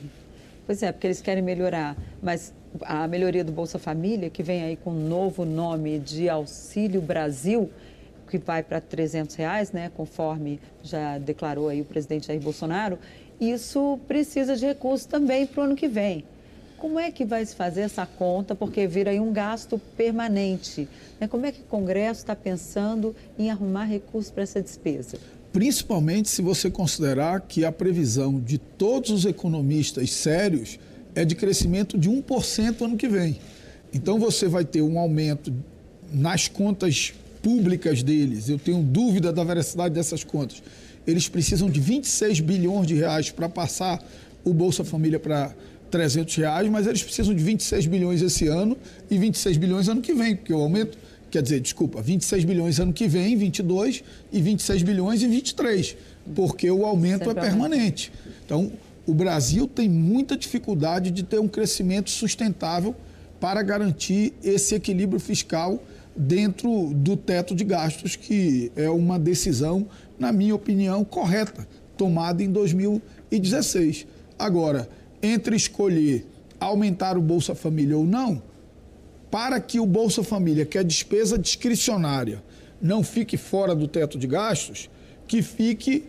Pois 0.67 0.82
é, 0.82 0.90
porque 0.90 1.06
eles 1.06 1.20
querem 1.20 1.43
melhorar, 1.43 1.96
mas 2.23 2.52
a 2.82 3.06
melhoria 3.06 3.44
do 3.44 3.52
Bolsa 3.52 3.78
Família, 3.78 4.28
que 4.28 4.43
vem 4.43 4.62
aí 4.62 4.76
com 4.76 4.90
um 4.90 5.08
novo 5.08 5.44
nome 5.44 5.99
de 5.99 6.29
Auxílio 6.29 7.00
Brasil, 7.00 7.70
que 8.29 8.38
vai 8.38 8.62
para 8.62 8.81
300 8.81 9.37
reais, 9.37 9.70
né, 9.70 9.90
conforme 9.94 10.61
já 10.82 11.19
declarou 11.19 11.69
aí 11.69 11.81
o 11.81 11.84
presidente 11.84 12.26
Jair 12.26 12.40
Bolsonaro, 12.40 12.99
isso 13.40 13.99
precisa 14.08 14.56
de 14.56 14.67
recursos 14.67 15.06
também 15.06 15.46
para 15.46 15.61
o 15.61 15.64
ano 15.64 15.76
que 15.76 15.87
vem. 15.87 16.25
Como 16.86 17.00
é 17.00 17.10
que 17.10 17.24
vai 17.24 17.44
se 17.44 17.52
fazer 17.52 17.80
essa 17.80 18.06
conta? 18.06 18.54
Porque 18.54 18.86
vira 18.86 19.10
aí 19.10 19.18
um 19.18 19.32
gasto 19.32 19.76
permanente. 19.96 20.88
Né? 21.18 21.26
Como 21.26 21.44
é 21.44 21.50
que 21.50 21.60
o 21.60 21.64
Congresso 21.64 22.20
está 22.20 22.36
pensando 22.36 23.12
em 23.36 23.50
arrumar 23.50 23.86
recursos 23.86 24.30
para 24.30 24.44
essa 24.44 24.62
despesa? 24.62 25.19
Principalmente 25.52 26.28
se 26.28 26.40
você 26.40 26.70
considerar 26.70 27.40
que 27.40 27.64
a 27.64 27.72
previsão 27.72 28.38
de 28.38 28.56
todos 28.56 29.10
os 29.10 29.24
economistas 29.24 30.12
sérios 30.12 30.78
é 31.12 31.24
de 31.24 31.34
crescimento 31.34 31.98
de 31.98 32.08
1% 32.08 32.81
ano 32.82 32.96
que 32.96 33.08
vem. 33.08 33.40
Então 33.93 34.20
você 34.20 34.46
vai 34.46 34.64
ter 34.64 34.81
um 34.81 34.96
aumento 34.96 35.52
nas 36.12 36.46
contas 36.46 37.12
públicas 37.43 38.00
deles. 38.05 38.48
Eu 38.48 38.60
tenho 38.60 38.81
dúvida 38.81 39.32
da 39.32 39.43
veracidade 39.43 39.93
dessas 39.93 40.22
contas. 40.22 40.62
Eles 41.05 41.28
precisam 41.28 41.69
de 41.69 41.81
26 41.81 42.38
bilhões 42.38 42.86
de 42.86 42.94
reais 42.94 43.32
para 43.32 43.48
passar 43.48 44.00
o 44.44 44.55
Bolsa 44.55 44.84
Família 44.84 45.19
para 45.19 45.52
300 45.90 46.36
reais, 46.36 46.69
mas 46.69 46.86
eles 46.86 47.02
precisam 47.02 47.34
de 47.34 47.43
26 47.43 47.86
bilhões 47.86 48.22
esse 48.22 48.46
ano 48.46 48.76
e 49.10 49.19
26 49.19 49.56
bilhões 49.56 49.88
ano 49.88 50.00
que 50.00 50.12
vem, 50.14 50.36
porque 50.36 50.52
o 50.52 50.58
aumento, 50.58 50.98
quer 51.31 51.43
dizer, 51.43 51.60
desculpa, 51.60 52.02
26 52.02 52.44
bilhões 52.44 52.81
ano 52.81 52.93
que 52.93 53.06
vem, 53.06 53.36
22 53.36 54.02
e 54.32 54.40
26 54.40 54.82
bilhões 54.82 55.22
em 55.22 55.28
23, 55.28 55.96
porque 56.34 56.70
o 56.70 56.84
aumento 56.84 57.31
é 57.31 57.34
permanente. 57.34 58.12
Então, 58.44 58.72
o 59.06 59.14
Brasil 59.14 59.69
tem 59.69 59.88
muita 59.88 60.36
dificuldade 60.36 61.10
de 61.10 61.22
ter 61.22 61.38
um 61.38 61.48
crescimento 61.48 62.10
sustentável 62.10 62.94
para 63.38 63.62
garantir 63.62 64.32
esse 64.43 64.74
equilíbrio 64.74 65.20
fiscal 65.20 65.82
dentro 66.16 66.93
do 66.94 67.16
teto 67.16 67.55
de 67.55 67.62
gastos, 67.62 68.16
que 68.16 68.72
é 68.74 68.88
uma 68.88 69.19
decisão, 69.19 69.86
na 70.19 70.32
minha 70.32 70.55
opinião, 70.55 71.05
correta, 71.05 71.69
tomada 71.96 72.43
em 72.43 72.50
2016. 72.50 74.06
Agora, 74.38 74.88
entre 75.26 75.56
escolher 75.56 76.26
aumentar 76.58 77.18
o 77.18 77.20
Bolsa 77.20 77.54
Família 77.54 77.96
ou 77.96 78.04
não, 78.04 78.42
para 79.30 79.60
que 79.60 79.80
o 79.80 79.86
Bolsa 79.86 80.22
Família, 80.22 80.64
que 80.64 80.78
é 80.78 80.84
despesa 80.84 81.36
discricionária, 81.36 82.42
não 82.80 83.02
fique 83.02 83.36
fora 83.36 83.74
do 83.74 83.88
teto 83.88 84.18
de 84.18 84.26
gastos, 84.26 84.88
que 85.26 85.42
fique 85.42 86.04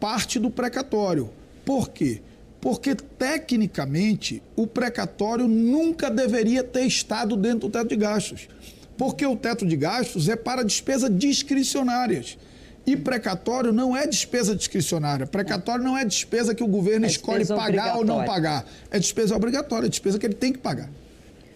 parte 0.00 0.38
do 0.38 0.50
precatório. 0.50 1.30
Por 1.64 1.90
quê? 1.90 2.22
Porque, 2.60 2.94
tecnicamente, 2.94 4.42
o 4.56 4.66
precatório 4.66 5.46
nunca 5.46 6.10
deveria 6.10 6.62
ter 6.62 6.86
estado 6.86 7.36
dentro 7.36 7.68
do 7.68 7.70
teto 7.70 7.88
de 7.88 7.96
gastos. 7.96 8.48
Porque 8.96 9.26
o 9.26 9.36
teto 9.36 9.66
de 9.66 9.76
gastos 9.76 10.28
é 10.28 10.36
para 10.36 10.62
despesas 10.62 11.10
discricionárias. 11.16 12.38
E 12.84 12.96
precatório 12.96 13.72
não 13.72 13.96
é 13.96 14.06
despesa 14.06 14.56
discricionária. 14.56 15.26
Precatório 15.26 15.84
não 15.84 15.96
é 15.96 16.04
despesa 16.04 16.54
que 16.54 16.64
o 16.64 16.66
governo 16.66 17.06
é 17.06 17.08
escolhe 17.08 17.46
pagar 17.46 17.96
ou 17.96 18.04
não 18.04 18.24
pagar. 18.24 18.66
É 18.90 18.98
despesa 18.98 19.36
obrigatória, 19.36 19.86
é 19.86 19.88
despesa 19.88 20.18
que 20.18 20.26
ele 20.26 20.34
tem 20.34 20.52
que 20.52 20.58
pagar. 20.58 20.90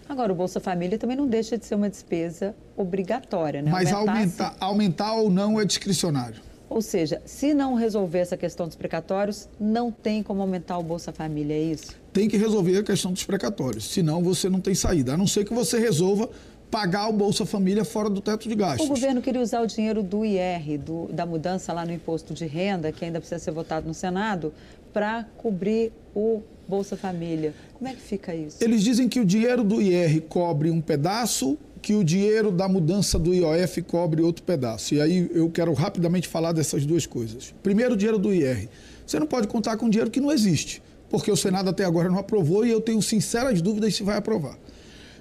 Agora, 0.08 0.32
o 0.32 0.36
Bolsa 0.36 0.60
Família 0.60 0.96
também 0.98 1.16
não 1.16 1.26
deixa 1.26 1.58
de 1.58 1.66
ser 1.66 1.74
uma 1.74 1.90
despesa 1.90 2.54
obrigatória, 2.76 3.60
né? 3.60 3.70
Mas 3.70 3.92
aumentar, 3.92 4.54
aumentar 4.60 5.14
ou 5.14 5.28
não 5.28 5.60
é 5.60 5.64
discricionário. 5.64 6.40
Ou 6.68 6.80
seja, 6.82 7.22
se 7.24 7.54
não 7.54 7.74
resolver 7.74 8.18
essa 8.18 8.36
questão 8.36 8.66
dos 8.66 8.76
precatórios, 8.76 9.48
não 9.58 9.90
tem 9.90 10.22
como 10.22 10.40
aumentar 10.40 10.78
o 10.78 10.82
Bolsa 10.82 11.12
Família, 11.12 11.54
é 11.54 11.60
isso? 11.60 11.94
Tem 12.12 12.28
que 12.28 12.36
resolver 12.36 12.78
a 12.78 12.82
questão 12.82 13.12
dos 13.12 13.24
precatórios, 13.24 13.92
senão 13.92 14.22
você 14.22 14.48
não 14.48 14.60
tem 14.60 14.74
saída. 14.74 15.14
A 15.14 15.16
não 15.16 15.26
ser 15.26 15.44
que 15.44 15.54
você 15.54 15.78
resolva 15.78 16.28
pagar 16.70 17.08
o 17.08 17.12
Bolsa 17.12 17.46
Família 17.46 17.84
fora 17.84 18.10
do 18.10 18.20
teto 18.20 18.48
de 18.48 18.54
gastos. 18.54 18.86
O 18.86 18.88
governo 18.88 19.22
queria 19.22 19.40
usar 19.40 19.60
o 19.60 19.66
dinheiro 19.66 20.02
do 20.02 20.24
IR, 20.24 20.78
do, 20.78 21.08
da 21.12 21.24
mudança 21.24 21.72
lá 21.72 21.84
no 21.84 21.92
imposto 21.92 22.34
de 22.34 22.46
renda, 22.46 22.92
que 22.92 23.04
ainda 23.04 23.20
precisa 23.20 23.38
ser 23.38 23.50
votado 23.50 23.86
no 23.86 23.94
Senado, 23.94 24.52
para 24.92 25.24
cobrir 25.36 25.92
o 26.14 26.42
Bolsa 26.66 26.96
Família. 26.96 27.54
Como 27.74 27.88
é 27.88 27.94
que 27.94 28.00
fica 28.00 28.34
isso? 28.34 28.62
Eles 28.62 28.82
dizem 28.82 29.08
que 29.08 29.20
o 29.20 29.24
dinheiro 29.24 29.62
do 29.62 29.80
IR 29.80 30.22
cobre 30.22 30.70
um 30.70 30.80
pedaço, 30.80 31.58
que 31.82 31.94
o 31.94 32.02
dinheiro 32.02 32.50
da 32.50 32.66
mudança 32.68 33.18
do 33.18 33.32
IOF 33.32 33.82
cobre 33.82 34.22
outro 34.22 34.42
pedaço. 34.42 34.94
E 34.94 35.00
aí 35.00 35.30
eu 35.32 35.48
quero 35.50 35.72
rapidamente 35.72 36.26
falar 36.26 36.52
dessas 36.52 36.84
duas 36.84 37.06
coisas. 37.06 37.54
Primeiro, 37.62 37.94
o 37.94 37.96
dinheiro 37.96 38.18
do 38.18 38.34
IR. 38.34 38.68
Você 39.06 39.20
não 39.20 39.26
pode 39.26 39.46
contar 39.46 39.76
com 39.76 39.88
dinheiro 39.88 40.10
que 40.10 40.20
não 40.20 40.32
existe, 40.32 40.82
porque 41.08 41.30
o 41.30 41.36
Senado 41.36 41.70
até 41.70 41.84
agora 41.84 42.08
não 42.08 42.18
aprovou 42.18 42.66
e 42.66 42.70
eu 42.70 42.80
tenho 42.80 43.00
sinceras 43.00 43.62
dúvidas 43.62 43.94
se 43.94 44.02
vai 44.02 44.16
aprovar. 44.16 44.58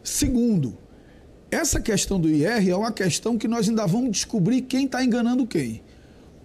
Segundo, 0.03 0.75
essa 1.51 1.79
questão 1.79 2.19
do 2.19 2.29
IR 2.29 2.69
é 2.69 2.75
uma 2.75 2.91
questão 2.91 3.37
que 3.37 3.47
nós 3.47 3.69
ainda 3.69 3.85
vamos 3.85 4.11
descobrir 4.11 4.61
quem 4.61 4.85
está 4.85 5.03
enganando 5.03 5.45
quem. 5.45 5.81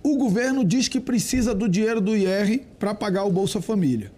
O 0.03 0.17
governo 0.17 0.65
diz 0.65 0.89
que 0.89 1.01
precisa 1.01 1.55
do 1.55 1.69
dinheiro 1.69 2.01
do 2.01 2.17
IR 2.17 2.63
para 2.79 2.95
pagar 2.95 3.25
o 3.25 3.31
Bolsa 3.31 3.61
Família. 3.61 4.11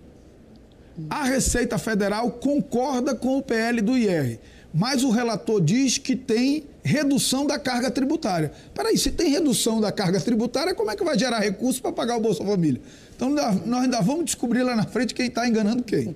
A 1.08 1.24
Receita 1.24 1.78
Federal 1.78 2.30
concorda 2.30 3.14
com 3.14 3.38
o 3.38 3.42
PL 3.42 3.80
do 3.80 3.96
IR, 3.96 4.38
mas 4.72 5.02
o 5.02 5.10
relator 5.10 5.60
diz 5.60 5.98
que 5.98 6.14
tem 6.14 6.64
redução 6.84 7.46
da 7.46 7.58
carga 7.58 7.90
tributária. 7.90 8.52
Peraí, 8.74 8.98
se 8.98 9.10
tem 9.10 9.30
redução 9.30 9.80
da 9.80 9.90
carga 9.90 10.20
tributária, 10.20 10.74
como 10.74 10.90
é 10.90 10.96
que 10.96 11.04
vai 11.04 11.18
gerar 11.18 11.40
recursos 11.40 11.80
para 11.80 11.92
pagar 11.92 12.16
o 12.16 12.20
Bolsa 12.20 12.44
Família? 12.44 12.80
Então 13.16 13.30
nós 13.30 13.82
ainda 13.82 14.00
vamos 14.00 14.26
descobrir 14.26 14.62
lá 14.62 14.76
na 14.76 14.84
frente 14.84 15.14
quem 15.14 15.26
está 15.26 15.48
enganando 15.48 15.82
quem. 15.82 16.14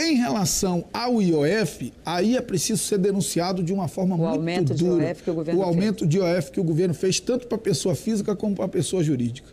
Em 0.00 0.14
relação 0.14 0.84
ao 0.92 1.20
IOF, 1.20 1.92
aí 2.06 2.36
é 2.36 2.40
preciso 2.40 2.84
ser 2.84 2.98
denunciado 2.98 3.64
de 3.64 3.72
uma 3.72 3.88
forma 3.88 4.14
o 4.14 4.18
muito 4.18 4.30
aumento 4.30 4.72
dura. 4.72 5.02
De 5.02 5.08
IOF 5.08 5.22
que 5.24 5.30
o 5.30 5.34
governo 5.34 5.60
o 5.60 5.64
aumento 5.64 5.98
fez. 5.98 6.10
de 6.10 6.18
IOF 6.18 6.52
que 6.52 6.60
o 6.60 6.62
governo 6.62 6.94
fez 6.94 7.18
tanto 7.18 7.48
para 7.48 7.56
a 7.56 7.60
pessoa 7.60 7.96
física 7.96 8.36
como 8.36 8.54
para 8.54 8.66
a 8.66 8.68
pessoa 8.68 9.02
jurídica. 9.02 9.48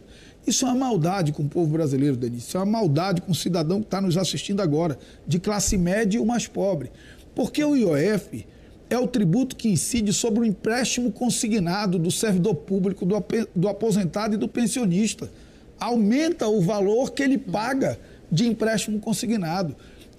Isso 0.45 0.63
é 0.63 0.67
uma 0.67 0.75
maldade 0.75 1.31
com 1.31 1.41
o 1.41 1.49
povo 1.49 1.71
brasileiro, 1.71 2.15
Denise. 2.15 2.45
Isso 2.45 2.57
é 2.57 2.59
uma 2.59 2.67
maldade 2.67 3.23
com 3.23 3.31
o 3.31 3.35
cidadão 3.35 3.79
que 3.79 3.87
está 3.87 3.99
nos 3.99 4.17
assistindo 4.17 4.61
agora, 4.61 4.99
de 5.25 5.39
classe 5.39 5.79
média 5.79 6.19
e 6.19 6.21
o 6.21 6.25
mais 6.27 6.45
pobre. 6.45 6.91
Porque 7.33 7.63
o 7.63 7.75
IOF 7.75 8.45
é 8.87 8.99
o 8.99 9.07
tributo 9.07 9.55
que 9.55 9.67
incide 9.67 10.13
sobre 10.13 10.41
o 10.41 10.45
empréstimo 10.45 11.11
consignado 11.11 11.97
do 11.97 12.11
servidor 12.11 12.53
público, 12.53 13.03
do, 13.03 13.15
do 13.55 13.67
aposentado 13.67 14.35
e 14.35 14.37
do 14.37 14.47
pensionista. 14.47 15.27
Aumenta 15.79 16.47
o 16.47 16.61
valor 16.61 17.13
que 17.13 17.23
ele 17.23 17.39
paga 17.39 17.97
de 18.31 18.45
empréstimo 18.45 18.99
consignado. 18.99 19.75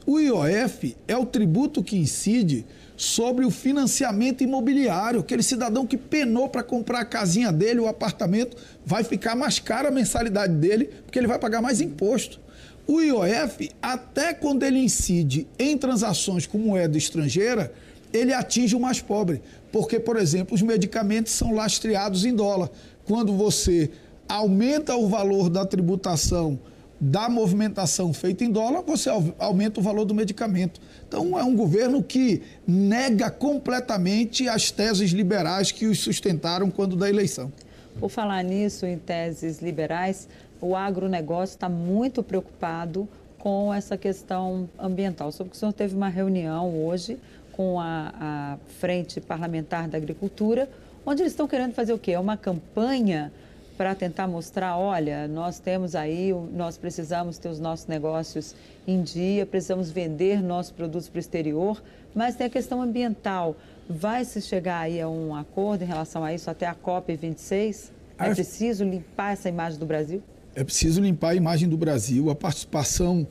O 0.06 0.20
IOF 0.20 0.96
é 1.08 1.16
o 1.16 1.26
tributo 1.26 1.82
que 1.82 1.96
incide 1.96 2.64
sobre 2.96 3.44
o 3.44 3.50
financiamento 3.50 4.44
imobiliário. 4.44 5.18
Aquele 5.18 5.42
cidadão 5.42 5.84
que 5.84 5.96
penou 5.96 6.48
para 6.48 6.62
comprar 6.62 7.00
a 7.00 7.04
casinha 7.04 7.50
dele, 7.50 7.80
o 7.80 7.88
apartamento, 7.88 8.56
vai 8.84 9.02
ficar 9.02 9.34
mais 9.34 9.58
cara 9.58 9.88
a 9.88 9.90
mensalidade 9.90 10.54
dele, 10.54 10.90
porque 11.04 11.18
ele 11.18 11.26
vai 11.26 11.40
pagar 11.40 11.60
mais 11.60 11.80
imposto. 11.80 12.38
O 12.86 13.00
IOF, 13.00 13.72
até 13.82 14.32
quando 14.32 14.62
ele 14.62 14.78
incide 14.78 15.48
em 15.58 15.76
transações 15.76 16.46
com 16.46 16.56
moeda 16.56 16.96
estrangeira, 16.96 17.72
ele 18.12 18.32
atinge 18.32 18.76
o 18.76 18.80
mais 18.80 19.00
pobre. 19.00 19.42
Porque, 19.72 19.98
por 19.98 20.16
exemplo, 20.16 20.54
os 20.54 20.62
medicamentos 20.62 21.32
são 21.32 21.52
lastreados 21.52 22.24
em 22.24 22.32
dólar. 22.32 22.70
Quando 23.04 23.32
você 23.32 23.90
aumenta 24.28 24.94
o 24.94 25.08
valor 25.08 25.50
da 25.50 25.66
tributação 25.66 26.56
da 26.98 27.28
movimentação 27.28 28.12
feita 28.12 28.44
em 28.44 28.50
dólar, 28.50 28.82
você 28.82 29.10
aumenta 29.38 29.80
o 29.80 29.82
valor 29.82 30.04
do 30.04 30.14
medicamento. 30.14 30.80
Então, 31.06 31.38
é 31.38 31.44
um 31.44 31.54
governo 31.54 32.02
que 32.02 32.42
nega 32.66 33.30
completamente 33.30 34.48
as 34.48 34.70
teses 34.70 35.10
liberais 35.10 35.70
que 35.70 35.86
os 35.86 36.00
sustentaram 36.00 36.70
quando 36.70 36.96
da 36.96 37.08
eleição. 37.08 37.52
Por 38.00 38.10
falar 38.10 38.42
nisso, 38.42 38.86
em 38.86 38.98
teses 38.98 39.60
liberais, 39.60 40.28
o 40.60 40.74
agronegócio 40.74 41.54
está 41.54 41.68
muito 41.68 42.22
preocupado 42.22 43.08
com 43.38 43.72
essa 43.72 43.96
questão 43.96 44.68
ambiental. 44.78 45.30
Soube 45.30 45.50
que 45.50 45.56
o 45.56 45.58
senhor 45.58 45.72
teve 45.72 45.94
uma 45.94 46.08
reunião 46.08 46.84
hoje 46.84 47.18
com 47.52 47.78
a, 47.78 48.12
a 48.20 48.58
Frente 48.78 49.20
Parlamentar 49.20 49.88
da 49.88 49.96
Agricultura, 49.96 50.68
onde 51.04 51.22
eles 51.22 51.32
estão 51.32 51.46
querendo 51.46 51.72
fazer 51.72 51.92
o 51.92 51.98
quê? 51.98 52.12
É 52.12 52.18
uma 52.18 52.36
campanha 52.36 53.32
para 53.76 53.94
tentar 53.94 54.26
mostrar, 54.26 54.76
olha, 54.78 55.28
nós 55.28 55.58
temos 55.58 55.94
aí, 55.94 56.32
nós 56.52 56.78
precisamos 56.78 57.38
ter 57.38 57.48
os 57.48 57.60
nossos 57.60 57.86
negócios 57.86 58.54
em 58.86 59.02
dia, 59.02 59.44
precisamos 59.44 59.90
vender 59.90 60.42
nossos 60.42 60.72
produtos 60.72 61.08
para 61.08 61.18
o 61.18 61.20
exterior, 61.20 61.82
mas 62.14 62.34
tem 62.34 62.46
a 62.46 62.50
questão 62.50 62.80
ambiental. 62.80 63.56
Vai 63.88 64.24
se 64.24 64.40
chegar 64.40 64.80
aí 64.80 65.00
a 65.00 65.08
um 65.08 65.34
acordo 65.34 65.82
em 65.82 65.86
relação 65.86 66.24
a 66.24 66.32
isso 66.32 66.50
até 66.50 66.66
a 66.66 66.74
COP26? 66.74 67.90
É 68.18 68.34
preciso 68.34 68.84
limpar 68.84 69.32
essa 69.32 69.48
imagem 69.48 69.78
do 69.78 69.86
Brasil? 69.86 70.22
É 70.54 70.64
preciso 70.64 71.00
limpar 71.02 71.30
a 71.30 71.34
imagem 71.34 71.68
do 71.68 71.76
Brasil. 71.76 72.30
A 72.30 72.34
participação 72.34 73.26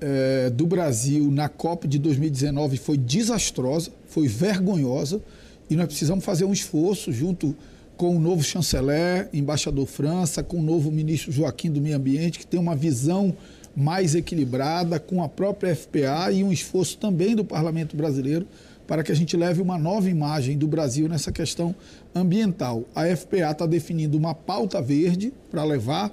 é, 0.00 0.48
do 0.48 0.66
Brasil 0.66 1.30
na 1.30 1.48
COP 1.48 1.86
de 1.86 1.98
2019 1.98 2.78
foi 2.78 2.96
desastrosa, 2.96 3.92
foi 4.06 4.26
vergonhosa, 4.26 5.20
e 5.68 5.76
nós 5.76 5.86
precisamos 5.86 6.24
fazer 6.24 6.44
um 6.44 6.52
esforço 6.52 7.12
junto 7.12 7.54
com 7.96 8.16
o 8.16 8.20
novo 8.20 8.42
chanceler, 8.42 9.28
embaixador 9.32 9.86
França, 9.86 10.42
com 10.42 10.58
o 10.58 10.62
novo 10.62 10.90
ministro 10.90 11.30
Joaquim 11.30 11.70
do 11.70 11.80
Meio 11.80 11.96
Ambiente, 11.96 12.38
que 12.38 12.46
tem 12.46 12.58
uma 12.58 12.74
visão 12.74 13.34
mais 13.74 14.14
equilibrada, 14.14 14.98
com 14.98 15.22
a 15.22 15.28
própria 15.28 15.74
FPA 15.74 16.30
e 16.32 16.44
um 16.44 16.52
esforço 16.52 16.98
também 16.98 17.34
do 17.34 17.44
parlamento 17.44 17.96
brasileiro 17.96 18.46
para 18.86 19.02
que 19.02 19.12
a 19.12 19.14
gente 19.14 19.36
leve 19.36 19.62
uma 19.62 19.78
nova 19.78 20.10
imagem 20.10 20.58
do 20.58 20.66
Brasil 20.66 21.08
nessa 21.08 21.32
questão 21.32 21.74
ambiental. 22.14 22.84
A 22.94 23.04
FPA 23.16 23.50
está 23.50 23.64
definindo 23.64 24.18
uma 24.18 24.34
pauta 24.34 24.82
verde 24.82 25.32
para 25.50 25.64
levar 25.64 26.10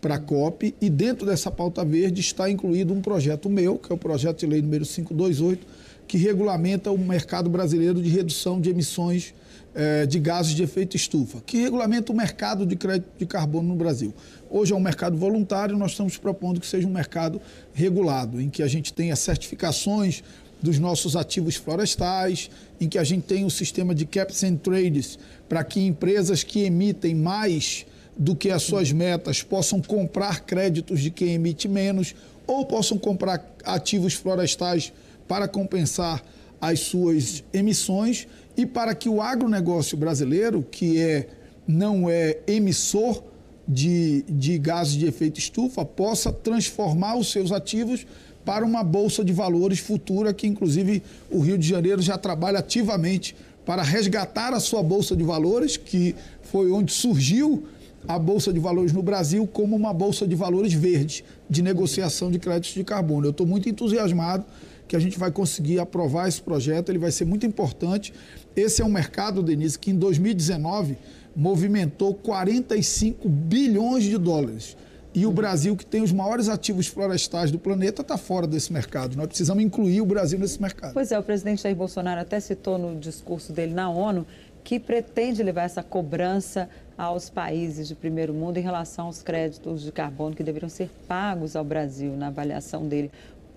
para 0.00 0.16
a 0.16 0.18
COP 0.18 0.74
e 0.80 0.90
dentro 0.90 1.26
dessa 1.26 1.50
pauta 1.50 1.84
verde 1.84 2.20
está 2.20 2.50
incluído 2.50 2.92
um 2.92 3.00
projeto 3.00 3.48
meu, 3.48 3.78
que 3.78 3.92
é 3.92 3.94
o 3.94 3.98
projeto 3.98 4.40
de 4.40 4.46
lei 4.46 4.60
número 4.62 4.84
528, 4.84 5.66
que 6.08 6.18
regulamenta 6.18 6.90
o 6.90 6.98
mercado 6.98 7.48
brasileiro 7.48 8.02
de 8.02 8.08
redução 8.08 8.60
de 8.60 8.70
emissões 8.70 9.34
é, 9.74 10.06
de 10.06 10.18
gases 10.18 10.54
de 10.54 10.62
efeito 10.62 10.96
estufa, 10.96 11.40
que 11.44 11.58
regulamenta 11.58 12.12
o 12.12 12.14
mercado 12.14 12.66
de 12.66 12.76
crédito 12.76 13.10
de 13.18 13.26
carbono 13.26 13.68
no 13.68 13.76
Brasil. 13.76 14.12
Hoje 14.50 14.72
é 14.72 14.76
um 14.76 14.80
mercado 14.80 15.16
voluntário, 15.16 15.76
nós 15.76 15.92
estamos 15.92 16.16
propondo 16.16 16.60
que 16.60 16.66
seja 16.66 16.86
um 16.86 16.92
mercado 16.92 17.40
regulado, 17.72 18.40
em 18.40 18.48
que 18.50 18.62
a 18.62 18.66
gente 18.66 18.92
tenha 18.92 19.14
certificações 19.14 20.22
dos 20.60 20.78
nossos 20.78 21.16
ativos 21.16 21.56
florestais, 21.56 22.50
em 22.80 22.88
que 22.88 22.98
a 22.98 23.04
gente 23.04 23.22
tenha 23.22 23.46
um 23.46 23.50
sistema 23.50 23.94
de 23.94 24.04
caps 24.04 24.42
and 24.44 24.56
trades 24.56 25.18
para 25.48 25.64
que 25.64 25.80
empresas 25.80 26.42
que 26.42 26.60
emitem 26.64 27.14
mais 27.14 27.86
do 28.16 28.36
que 28.36 28.50
as 28.50 28.62
suas 28.62 28.92
metas 28.92 29.42
possam 29.42 29.80
comprar 29.80 30.40
créditos 30.40 31.00
de 31.00 31.10
quem 31.10 31.34
emite 31.34 31.68
menos 31.68 32.14
ou 32.46 32.66
possam 32.66 32.98
comprar 32.98 33.42
ativos 33.64 34.14
florestais 34.14 34.92
para 35.26 35.48
compensar 35.48 36.22
as 36.60 36.80
suas 36.80 37.42
emissões 37.54 38.26
e 38.60 38.66
para 38.66 38.94
que 38.94 39.08
o 39.08 39.22
agronegócio 39.22 39.96
brasileiro, 39.96 40.62
que 40.70 41.00
é, 41.00 41.28
não 41.66 42.10
é 42.10 42.40
emissor 42.46 43.22
de, 43.66 44.22
de 44.28 44.58
gases 44.58 44.92
de 44.98 45.06
efeito 45.06 45.38
estufa, 45.38 45.82
possa 45.82 46.30
transformar 46.30 47.16
os 47.16 47.32
seus 47.32 47.52
ativos 47.52 48.06
para 48.44 48.62
uma 48.62 48.84
bolsa 48.84 49.24
de 49.24 49.32
valores 49.32 49.78
futura, 49.78 50.34
que 50.34 50.46
inclusive 50.46 51.02
o 51.30 51.40
Rio 51.40 51.56
de 51.56 51.66
Janeiro 51.66 52.02
já 52.02 52.18
trabalha 52.18 52.58
ativamente 52.58 53.34
para 53.64 53.82
resgatar 53.82 54.52
a 54.52 54.60
sua 54.60 54.82
bolsa 54.82 55.16
de 55.16 55.24
valores, 55.24 55.78
que 55.78 56.14
foi 56.42 56.70
onde 56.70 56.92
surgiu 56.92 57.64
a 58.06 58.18
bolsa 58.18 58.52
de 58.52 58.60
valores 58.60 58.92
no 58.92 59.02
Brasil 59.02 59.46
como 59.46 59.74
uma 59.74 59.94
bolsa 59.94 60.26
de 60.26 60.34
valores 60.34 60.74
verde, 60.74 61.24
de 61.48 61.62
negociação 61.62 62.30
de 62.30 62.38
créditos 62.38 62.74
de 62.74 62.84
carbono. 62.84 63.26
Eu 63.26 63.30
estou 63.30 63.46
muito 63.46 63.70
entusiasmado 63.70 64.44
que 64.90 64.96
a 64.96 64.98
gente 64.98 65.16
vai 65.20 65.30
conseguir 65.30 65.78
aprovar 65.78 66.26
esse 66.26 66.42
projeto, 66.42 66.88
ele 66.88 66.98
vai 66.98 67.12
ser 67.12 67.24
muito 67.24 67.46
importante. 67.46 68.12
Esse 68.56 68.82
é 68.82 68.84
um 68.84 68.88
mercado, 68.88 69.40
Denise, 69.40 69.78
que 69.78 69.92
em 69.92 69.94
2019 69.94 70.98
movimentou 71.36 72.12
45 72.12 73.28
bilhões 73.28 74.02
de 74.02 74.18
dólares. 74.18 74.76
E 75.14 75.24
o 75.26 75.30
Brasil, 75.30 75.76
que 75.76 75.86
tem 75.86 76.02
os 76.02 76.10
maiores 76.10 76.48
ativos 76.48 76.88
florestais 76.88 77.52
do 77.52 77.58
planeta, 77.58 78.02
está 78.02 78.18
fora 78.18 78.48
desse 78.48 78.72
mercado. 78.72 79.16
Nós 79.16 79.28
precisamos 79.28 79.62
incluir 79.62 80.00
o 80.00 80.06
Brasil 80.06 80.40
nesse 80.40 80.60
mercado. 80.60 80.92
Pois 80.92 81.12
é, 81.12 81.18
o 81.18 81.22
presidente 81.22 81.62
Jair 81.62 81.76
Bolsonaro 81.76 82.20
até 82.20 82.40
citou 82.40 82.76
no 82.76 82.98
discurso 82.98 83.52
dele 83.52 83.72
na 83.72 83.88
ONU 83.88 84.26
que 84.64 84.80
pretende 84.80 85.40
levar 85.40 85.62
essa 85.62 85.84
cobrança 85.84 86.68
aos 86.98 87.30
países 87.30 87.86
de 87.86 87.94
primeiro 87.94 88.34
mundo 88.34 88.58
em 88.58 88.60
relação 88.60 89.06
aos 89.06 89.22
créditos 89.22 89.82
de 89.82 89.92
carbono 89.92 90.34
que 90.34 90.42
deveriam 90.42 90.68
ser 90.68 90.90
pagos 91.06 91.54
ao 91.54 91.64
Brasil 91.64 92.16
na 92.16 92.26
avaliação 92.26 92.86
dele. 92.88 93.10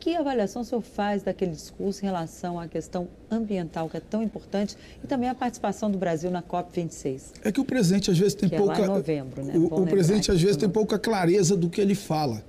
Que 0.04 0.18
avaliação 0.18 0.64
o 0.64 0.66
senhor 0.66 0.82
faz 0.82 1.24
daquele 1.24 1.52
discurso 1.52 2.02
em 2.04 2.08
relação 2.08 2.60
à 2.60 2.68
questão 2.68 3.08
ambiental, 3.32 3.90
que 3.90 3.96
é 3.96 4.02
tão 4.02 4.22
importante, 4.22 4.76
e 5.02 5.08
também 5.08 5.30
a 5.30 5.34
participação 5.34 5.90
do 5.90 5.98
Brasil 5.98 6.30
na 6.30 6.44
COP26? 6.44 7.22
É 7.42 7.54
que 7.54 7.62
o 7.62 7.64
presidente 7.64 8.12
às 8.12 8.20
vezes 8.20 8.34
tem 8.34 8.50
que 8.50 8.58
pouca. 8.58 8.74
É 8.74 8.80
lá 8.80 8.86
em 8.86 8.90
novembro, 8.90 9.46
né? 9.46 9.54
O, 9.56 9.84
o 9.84 9.88
presidente 9.88 10.30
às 10.30 10.42
vezes 10.42 10.58
tem 10.58 10.68
pouca 10.68 11.00
clareza 11.00 11.56
do 11.56 11.70
que 11.70 11.80
ele 11.80 11.96
fala. 11.96 12.44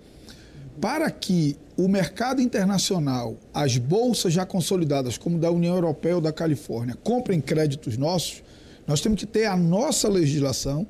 Para 0.81 1.09
que 1.13 1.57
o 1.77 1.87
mercado 1.87 2.43
internacional, 2.43 3.37
as 3.55 3.79
bolsas 3.79 4.33
já 4.33 4.45
consolidadas, 4.45 5.17
como 5.17 5.39
da 5.39 5.49
União 5.49 5.77
Europeia 5.77 6.17
ou 6.17 6.21
da 6.21 6.33
Califórnia, 6.33 6.99
comprem 7.05 7.41
créditos 7.41 7.97
nossos, 7.97 8.43
nós 8.85 9.01
temos 9.01 9.21
que 9.21 9.27
ter 9.27 9.45
a 9.45 9.57
nossa 9.57 10.09
legislação 10.09 10.85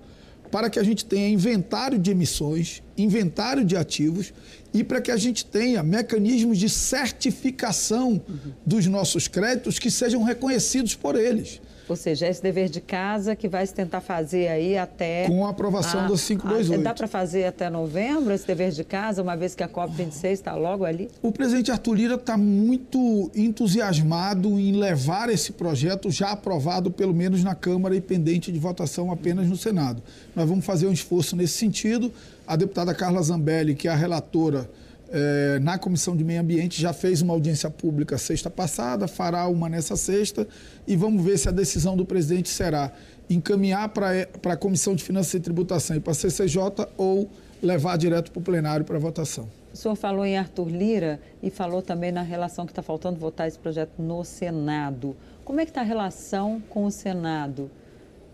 para 0.55 0.71
que 0.71 0.79
a 0.79 0.85
gente 0.85 1.05
tenha 1.05 1.29
inventário 1.29 1.99
de 1.99 2.13
emissões, 2.13 2.81
inventário 2.97 3.65
de 3.65 3.77
ativos 3.77 4.33
e 4.73 4.85
para 4.85 5.01
que 5.01 5.11
a 5.11 5.17
gente 5.17 5.45
tenha 5.45 5.83
mecanismos 5.83 6.59
de 6.59 6.69
certificação 6.69 8.23
dos 8.65 8.87
nossos 8.87 9.27
créditos 9.27 9.81
que 9.81 9.91
sejam 9.91 10.23
reconhecidos 10.23 10.95
por 10.95 11.17
eles. 11.17 11.61
Ou 11.89 11.97
seja, 11.97 12.27
esse 12.27 12.43
dever 12.43 12.69
de 12.69 12.81
casa 12.81 13.37
que 13.37 13.49
vai 13.49 13.67
se 13.67 13.75
tentar 13.75 14.01
fazer 14.01 14.49
aí 14.49 14.77
até. 14.77 15.27
Com 15.27 15.47
a 15.47 15.51
aprovação 15.51 16.01
a, 16.01 16.07
do 16.07 16.17
528. 16.17 16.81
A, 16.81 16.83
dá 16.83 16.95
para 16.95 17.07
fazer 17.07 17.45
até 17.45 17.69
novembro 17.69 18.33
esse 18.33 18.47
dever 18.47 18.71
de 18.71 18.85
casa, 18.85 19.23
uma 19.23 19.37
vez 19.37 19.55
que 19.55 19.63
a 19.63 19.69
COP26 19.69 20.31
está 20.31 20.55
logo 20.55 20.85
ali? 20.85 21.11
O 21.23 21.31
presidente 21.31 21.71
Arthur 21.71 21.95
Lira 21.95 22.15
está 22.15 22.37
muito 22.37 23.31
entusiasmado 23.35 24.49
em 24.59 24.73
levar 24.73 25.29
esse 25.29 25.53
projeto 25.53 26.11
já 26.11 26.31
aprovado, 26.31 26.91
pelo 26.91 27.15
menos 27.15 27.45
na 27.45 27.55
Câmara, 27.55 27.95
e 27.95 28.01
pendente 28.01 28.51
de 28.51 28.59
votação 28.59 29.11
apenas 29.11 29.47
no 29.49 29.57
Senado. 29.57 30.03
Nós 30.35 30.49
vamos 30.49 30.65
fazer 30.65 30.87
um 30.87 30.93
esforço 30.93 31.37
nesse 31.37 31.59
sentido. 31.59 32.13
A 32.47 32.57
deputada 32.57 32.95
Carla 32.95 33.23
Zambelli, 33.23 33.75
que 33.75 33.89
é 33.89 33.91
a 33.91 33.97
relatora 33.97 34.69
é, 35.17 35.61
na 35.61 35.79
Comissão 35.79 36.17
de 36.17 36.25
Meio 36.25 36.41
Ambiente, 36.41 36.83
já 36.83 36.93
fez 36.93 37.23
uma 37.23 37.33
audiência 37.33 37.71
pública 37.71 38.19
sexta 38.19 38.51
passada, 38.51 39.07
fará 39.07 39.47
uma 39.47 39.69
nessa 39.69 39.97
sexta 39.97 40.47
e 40.89 40.97
vamos 40.97 41.25
ver 41.25 41.39
se 41.39 41.49
a 41.49 41.53
decisão 41.53 41.97
do 41.97 42.05
presidente 42.05 42.49
será 42.49 42.91
encaminhar 43.31 43.91
para 43.91 44.27
a 44.53 44.57
Comissão 44.57 44.93
de 44.93 45.05
Finanças 45.05 45.35
e 45.35 45.41
Tributação 45.41 45.97
e 45.97 46.01
para 46.01 46.11
a 46.11 46.15
CCJ 46.15 46.61
ou 46.97 47.31
levar 47.63 47.97
direto 47.97 48.33
para 48.33 48.41
o 48.41 48.43
plenário 48.43 48.85
para 48.85 48.99
votação. 48.99 49.49
O 49.73 49.77
senhor 49.77 49.95
falou 49.95 50.27
em 50.27 50.37
Arthur 50.37 50.69
Lira 50.69 51.21
e 51.41 51.49
falou 51.49 51.81
também 51.81 52.11
na 52.11 52.23
relação 52.23 52.67
que 52.67 52.73
está 52.73 52.83
faltando 52.83 53.17
votar 53.17 53.47
esse 53.47 53.59
projeto 53.59 54.03
no 54.03 54.25
Senado. 54.25 55.17
Como 55.45 55.61
é 55.61 55.65
que 55.65 55.71
está 55.71 55.83
a 55.83 55.85
relação 55.85 56.61
com 56.69 56.87
o 56.87 56.91
Senado? 56.91 57.71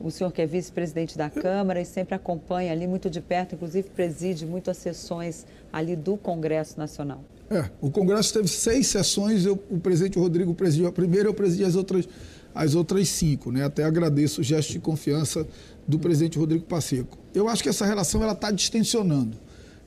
O 0.01 0.11
senhor 0.11 0.33
que 0.33 0.41
é 0.41 0.47
vice-presidente 0.47 1.19
da 1.19 1.29
Câmara 1.29 1.79
e 1.79 1.85
sempre 1.85 2.15
acompanha 2.15 2.73
ali 2.73 2.87
muito 2.87 3.11
de 3.11 3.21
perto, 3.21 3.55
inclusive 3.55 3.91
preside 3.91 4.47
muitas 4.47 4.79
sessões 4.79 5.47
ali 5.73 5.97
do 5.97 6.17
Congresso 6.17 6.79
Nacional. 6.79 7.25
É, 7.51 7.69
o 7.81 7.91
Congresso 7.91 8.33
teve 8.33 8.47
seis 8.47 8.87
sessões, 8.87 9.45
eu, 9.45 9.61
o 9.69 9.81
presidente 9.81 10.19
Rodrigo 10.19 10.55
presidiu 10.55 10.87
a 10.87 10.93
primeira, 10.93 11.29
eu 11.29 11.35
presidi 11.35 11.65
as 11.65 11.75
outras, 11.75 12.09
as 12.55 12.75
outras 12.75 13.09
cinco. 13.09 13.51
Né? 13.51 13.65
Até 13.65 13.83
agradeço 13.83 14.41
o 14.41 14.45
gesto 14.45 14.73
de 14.73 14.79
confiança 14.79 15.47
do 15.87 15.99
presidente 15.99 16.39
Rodrigo 16.39 16.65
Pacheco. 16.65 17.19
Eu 17.35 17.49
acho 17.49 17.63
que 17.63 17.69
essa 17.69 17.85
relação 17.85 18.29
está 18.31 18.51
distensionando. 18.53 19.37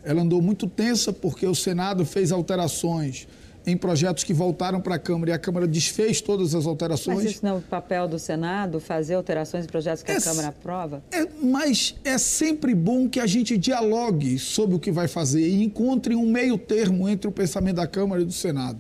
Ela 0.03 0.21
andou 0.21 0.41
muito 0.41 0.67
tensa 0.67 1.13
porque 1.13 1.47
o 1.47 1.55
Senado 1.55 2.05
fez 2.05 2.33
alterações 2.33 3.27
em 3.65 3.77
projetos 3.77 4.23
que 4.23 4.33
voltaram 4.33 4.81
para 4.81 4.95
a 4.95 4.99
Câmara 4.99 5.31
e 5.31 5.33
a 5.33 5.39
Câmara 5.39 5.65
desfez 5.65 6.19
todas 6.21 6.53
as 6.53 6.65
alterações. 6.65 7.23
Mas 7.23 7.31
isso 7.31 7.45
não 7.45 7.55
é 7.55 7.57
o 7.59 7.61
papel 7.61 8.07
do 8.07 8.19
Senado, 8.19 8.79
fazer 8.79 9.15
alterações 9.15 9.63
em 9.63 9.67
projetos 9.67 10.03
que 10.03 10.11
é, 10.11 10.17
a 10.17 10.21
Câmara 10.21 10.49
aprova? 10.49 11.03
É, 11.11 11.25
mas 11.41 11.95
é 12.03 12.17
sempre 12.17 12.75
bom 12.75 13.07
que 13.07 13.19
a 13.19 13.25
gente 13.25 13.57
dialogue 13.57 14.37
sobre 14.37 14.75
o 14.75 14.79
que 14.79 14.91
vai 14.91 15.07
fazer 15.07 15.47
e 15.47 15.63
encontre 15.63 16.15
um 16.15 16.29
meio 16.29 16.57
termo 16.57 17.07
entre 17.07 17.27
o 17.27 17.31
pensamento 17.31 17.77
da 17.77 17.87
Câmara 17.87 18.21
e 18.21 18.25
do 18.25 18.33
Senado. 18.33 18.79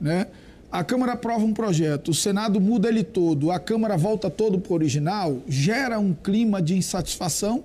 Né? 0.00 0.26
A 0.70 0.82
Câmara 0.82 1.12
aprova 1.12 1.44
um 1.44 1.52
projeto, 1.52 2.12
o 2.12 2.14
Senado 2.14 2.58
muda 2.58 2.88
ele 2.88 3.04
todo, 3.04 3.50
a 3.50 3.58
Câmara 3.58 3.96
volta 3.98 4.30
todo 4.30 4.58
para 4.58 4.72
o 4.72 4.74
original, 4.74 5.42
gera 5.46 5.98
um 5.98 6.14
clima 6.14 6.62
de 6.62 6.74
insatisfação 6.74 7.64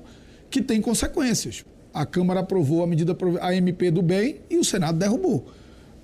que 0.50 0.62
tem 0.62 0.82
consequências. 0.82 1.64
A 1.94 2.06
Câmara 2.06 2.42
aprovou 2.42 2.84
a 2.84 2.88
medida, 2.88 3.16
a 3.40 3.56
MP 3.56 3.90
do 3.90 4.02
bem 4.02 4.42
e 4.50 4.58
o 4.58 4.64
Senado 4.66 5.00
derrubou 5.00 5.48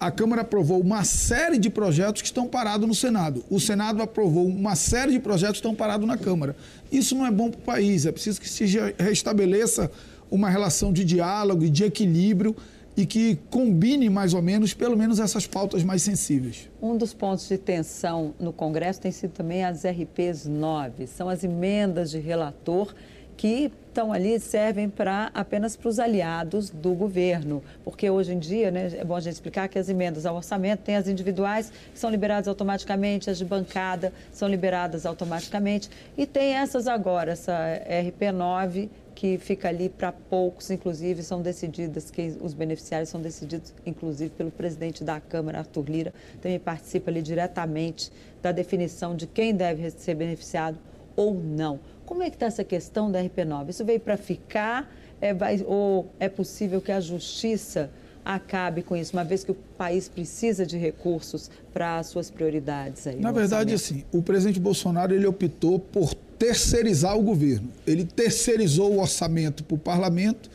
a 0.05 0.11
Câmara 0.11 0.41
aprovou 0.41 0.81
uma 0.81 1.05
série 1.05 1.57
de 1.57 1.69
projetos 1.69 2.21
que 2.21 2.27
estão 2.27 2.45
parados 2.45 2.85
no 2.85 2.93
Senado. 2.93 3.43
O 3.49 3.57
Senado 3.57 4.01
aprovou 4.01 4.45
uma 4.45 4.75
série 4.75 5.13
de 5.13 5.19
projetos 5.19 5.53
que 5.55 5.59
estão 5.59 5.73
parados 5.73 6.05
na 6.05 6.17
Câmara. 6.17 6.57
Isso 6.91 7.15
não 7.15 7.25
é 7.25 7.31
bom 7.31 7.49
para 7.49 7.59
o 7.59 7.63
país. 7.63 8.05
É 8.05 8.11
preciso 8.11 8.41
que 8.41 8.49
se 8.49 8.65
restabeleça 8.99 9.89
uma 10.29 10.49
relação 10.49 10.91
de 10.91 11.05
diálogo 11.05 11.63
e 11.63 11.69
de 11.69 11.85
equilíbrio 11.85 12.53
e 12.97 13.05
que 13.05 13.39
combine 13.49 14.09
mais 14.09 14.33
ou 14.33 14.41
menos, 14.41 14.73
pelo 14.73 14.97
menos, 14.97 15.19
essas 15.19 15.47
pautas 15.47 15.83
mais 15.83 16.01
sensíveis. 16.01 16.69
Um 16.81 16.97
dos 16.97 17.13
pontos 17.13 17.47
de 17.47 17.57
tensão 17.57 18.33
no 18.39 18.51
Congresso 18.51 18.99
tem 18.99 19.11
sido 19.11 19.31
também 19.31 19.63
as 19.63 19.83
RPs 19.85 20.45
9, 20.45 21.07
são 21.07 21.29
as 21.29 21.43
emendas 21.43 22.11
de 22.11 22.19
relator 22.19 22.93
que 23.35 23.71
estão 23.87 24.11
ali 24.11 24.39
servem 24.39 24.89
para 24.89 25.29
apenas 25.33 25.75
para 25.75 25.87
os 25.87 25.99
aliados 25.99 26.71
do 26.71 26.93
governo, 26.93 27.63
porque 27.83 28.09
hoje 28.09 28.33
em 28.33 28.39
dia, 28.39 28.71
né, 28.71 28.91
é 28.97 29.03
bom 29.03 29.15
a 29.15 29.19
gente 29.19 29.33
explicar 29.33 29.67
que 29.69 29.77
as 29.77 29.87
emendas 29.87 30.25
ao 30.25 30.35
orçamento 30.35 30.79
tem 30.79 30.95
as 30.95 31.07
individuais 31.07 31.71
que 31.93 31.99
são 31.99 32.09
liberadas 32.09 32.47
automaticamente, 32.47 33.29
as 33.29 33.37
de 33.37 33.45
bancada 33.45 34.11
são 34.31 34.47
liberadas 34.47 35.05
automaticamente 35.05 35.89
e 36.17 36.25
tem 36.25 36.55
essas 36.55 36.87
agora, 36.87 37.33
essa 37.33 37.53
RP9 37.87 38.89
que 39.13 39.37
fica 39.37 39.69
ali 39.69 39.89
para 39.89 40.11
poucos, 40.11 40.71
inclusive 40.71 41.21
são 41.21 41.41
decididas 41.41 42.09
que 42.09 42.35
os 42.41 42.55
beneficiários 42.55 43.09
são 43.09 43.21
decididos 43.21 43.73
inclusive 43.85 44.31
pelo 44.31 44.49
presidente 44.49 45.03
da 45.03 45.19
Câmara, 45.19 45.59
Arthur 45.59 45.85
Lira, 45.87 46.13
também 46.41 46.59
participa 46.59 47.11
ali 47.11 47.21
diretamente 47.21 48.11
da 48.41 48.51
definição 48.51 49.15
de 49.15 49.27
quem 49.27 49.53
deve 49.53 49.89
ser 49.91 50.15
beneficiado 50.15 50.79
ou 51.15 51.33
não. 51.33 51.79
Como 52.05 52.23
é 52.23 52.29
que 52.29 52.35
está 52.35 52.47
essa 52.47 52.63
questão 52.63 53.11
da 53.11 53.23
RP9? 53.23 53.69
Isso 53.69 53.85
veio 53.85 53.99
para 53.99 54.17
ficar 54.17 54.89
é, 55.23 55.33
vai, 55.33 55.63
ou 55.65 56.11
é 56.19 56.27
possível 56.27 56.81
que 56.81 56.91
a 56.91 56.99
justiça 56.99 57.89
acabe 58.25 58.83
com 58.83 58.95
isso, 58.95 59.13
uma 59.13 59.23
vez 59.23 59.43
que 59.43 59.51
o 59.51 59.55
país 59.77 60.09
precisa 60.09 60.65
de 60.65 60.77
recursos 60.77 61.49
para 61.73 61.99
as 61.99 62.07
suas 62.07 62.29
prioridades? 62.29 63.07
Aí, 63.07 63.19
Na 63.21 63.31
verdade, 63.31 63.73
assim, 63.73 64.03
o 64.11 64.21
presidente 64.21 64.59
Bolsonaro 64.59 65.13
ele 65.13 65.25
optou 65.25 65.79
por 65.79 66.13
terceirizar 66.37 67.17
o 67.17 67.21
governo. 67.21 67.69
Ele 67.87 68.03
terceirizou 68.03 68.91
o 68.93 68.99
orçamento 68.99 69.63
para 69.63 69.75
o 69.75 69.77
parlamento, 69.77 70.49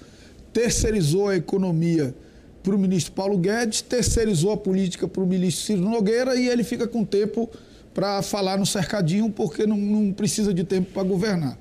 terceirizou 0.52 1.28
a 1.28 1.37
economia 1.37 2.14
para 2.62 2.74
o 2.74 2.78
ministro 2.78 3.12
Paulo 3.12 3.38
Guedes, 3.38 3.80
terceirizou 3.80 4.52
a 4.52 4.56
política 4.56 5.08
para 5.08 5.22
o 5.22 5.26
ministro 5.26 5.64
Ciro 5.64 5.80
Nogueira 5.80 6.37
e 6.37 6.46
ele 6.46 6.62
fica 6.62 6.87
com 6.87 7.04
tempo 7.06 7.48
para 7.94 8.22
falar 8.22 8.59
no 8.59 8.66
cercadinho, 8.66 9.31
porque 9.31 9.66
não, 9.66 9.77
não 9.77 10.12
precisa 10.12 10.53
de 10.53 10.64
tempo 10.64 10.92
para 10.92 11.03
governar. 11.03 11.59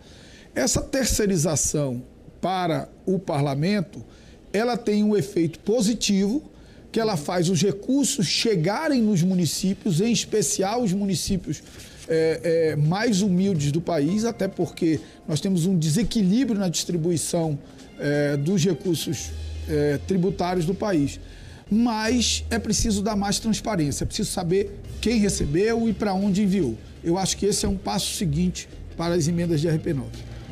Essa 0.53 0.81
terceirização 0.81 2.01
para 2.41 2.89
o 3.05 3.19
parlamento, 3.19 4.03
ela 4.51 4.77
tem 4.77 5.03
um 5.03 5.15
efeito 5.15 5.59
positivo, 5.59 6.43
que 6.91 6.99
ela 6.99 7.17
faz 7.17 7.49
os 7.49 7.61
recursos 7.61 8.25
chegarem 8.25 9.01
nos 9.01 9.21
municípios, 9.21 10.01
em 10.01 10.11
especial 10.11 10.81
os 10.81 10.93
municípios 10.93 11.61
é, 12.07 12.39
é, 12.71 12.75
mais 12.75 13.21
humildes 13.21 13.71
do 13.71 13.81
país, 13.81 14.23
até 14.23 14.47
porque 14.47 14.99
nós 15.27 15.41
temos 15.41 15.65
um 15.65 15.77
desequilíbrio 15.77 16.59
na 16.59 16.69
distribuição 16.69 17.59
é, 17.99 18.37
dos 18.37 18.63
recursos 18.63 19.31
é, 19.67 19.99
tributários 20.07 20.65
do 20.65 20.73
país 20.73 21.19
mas 21.69 22.45
é 22.49 22.57
preciso 22.57 23.01
dar 23.01 23.15
mais 23.15 23.39
transparência, 23.39 24.03
é 24.03 24.07
preciso 24.07 24.31
saber 24.31 24.79
quem 25.01 25.19
recebeu 25.19 25.87
e 25.87 25.93
para 25.93 26.13
onde 26.13 26.43
enviou. 26.43 26.75
Eu 27.03 27.17
acho 27.17 27.37
que 27.37 27.45
esse 27.45 27.65
é 27.65 27.69
um 27.69 27.77
passo 27.77 28.13
seguinte 28.15 28.67
para 28.95 29.13
as 29.13 29.27
emendas 29.27 29.61
de 29.61 29.67
RP9. 29.67 30.05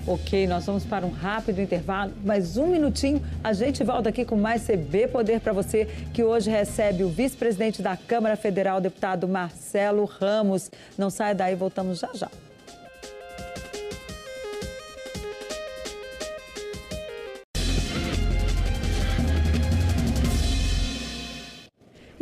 Ok, 0.08 0.45
nós 0.45 0.63
vamos 0.67 0.86
para 0.86 1.04
um 1.04 1.10
rápido 1.10 1.60
intervalo, 1.60 2.13
mais 2.23 2.58
um 2.58 2.67
minutinho, 2.67 3.19
a 3.43 3.54
gente 3.54 3.84
volta 3.84 4.10
aqui 4.10 4.23
com 4.23 4.36
mais 4.36 4.62
CB 4.62 5.08
Poder 5.08 5.39
para 5.39 5.51
você, 5.51 5.88
que 6.13 6.23
hoje 6.23 6.47
recebe 6.47 7.04
o 7.04 7.10
vice-presidente 7.10 7.82
da 7.82 7.97
Câmara 7.97 8.36
Federal, 8.36 8.80
deputado 8.80 9.28
Marcelo 9.28 10.06
Ramos. 10.06 10.69
Não 10.95 11.10
saia 11.10 11.34
daí, 11.34 11.56
voltamos 11.56 11.97
já 11.97 12.12
já. 12.13 12.30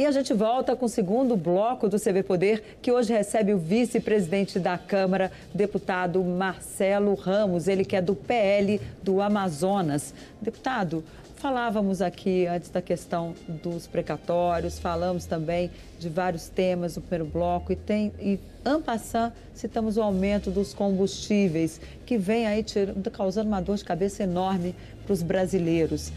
E 0.03 0.05
a 0.05 0.11
gente 0.11 0.33
volta 0.33 0.75
com 0.75 0.85
o 0.85 0.89
segundo 0.89 1.37
bloco 1.37 1.87
do 1.87 1.97
CB 1.97 2.23
Poder, 2.23 2.77
que 2.81 2.91
hoje 2.91 3.13
recebe 3.13 3.53
o 3.53 3.57
vice-presidente 3.57 4.59
da 4.59 4.77
Câmara, 4.77 5.31
deputado 5.53 6.21
Marcelo 6.21 7.15
Ramos, 7.15 7.69
ele 7.69 7.85
que 7.85 7.95
é 7.95 8.01
do 8.01 8.13
PL 8.13 8.81
do 9.01 9.21
Amazonas. 9.21 10.13
Deputado, 10.41 11.05
falávamos 11.37 12.01
aqui 12.01 12.45
antes 12.45 12.69
da 12.69 12.81
questão 12.81 13.33
dos 13.47 13.87
precatórios, 13.87 14.77
falamos 14.77 15.23
também 15.23 15.71
de 15.97 16.09
vários 16.09 16.49
temas 16.49 16.97
no 16.97 17.01
primeiro 17.01 17.31
bloco 17.31 17.71
e 17.71 17.75
tem 17.77 18.11
e 18.19 18.37
ampassant 18.65 19.31
citamos 19.55 19.95
o 19.95 20.01
aumento 20.01 20.51
dos 20.51 20.73
combustíveis 20.73 21.79
que 22.05 22.17
vem 22.17 22.45
aí 22.45 22.65
causando 23.13 23.47
uma 23.47 23.61
dor 23.61 23.77
de 23.77 23.85
cabeça 23.85 24.23
enorme 24.23 24.75
para 25.05 25.13
os 25.13 25.23
brasileiros. 25.23 26.11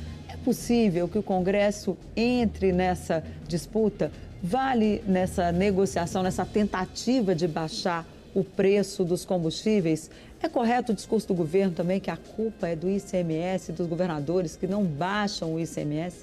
Possível 0.47 1.09
que 1.09 1.19
o 1.19 1.25
Congresso 1.25 1.97
entre 2.15 2.71
nessa 2.71 3.21
disputa? 3.49 4.13
Vale 4.41 5.03
nessa 5.05 5.51
negociação, 5.51 6.23
nessa 6.23 6.45
tentativa 6.45 7.35
de 7.35 7.49
baixar 7.49 8.07
o 8.33 8.45
preço 8.45 9.03
dos 9.03 9.25
combustíveis? 9.25 10.09
É 10.41 10.49
correto 10.49 10.93
o 10.93 10.95
discurso 10.95 11.27
do 11.27 11.35
governo 11.35 11.75
também 11.75 11.99
que 11.99 12.13
a 12.13 12.17
culpa 12.17 12.69
é 12.69 12.77
do 12.77 12.89
ICMS, 12.89 13.73
dos 13.73 13.89
governadores 13.89 14.55
que 14.55 14.69
não 14.69 14.85
baixam 14.85 15.53
o 15.53 15.59
ICMS? 15.59 16.19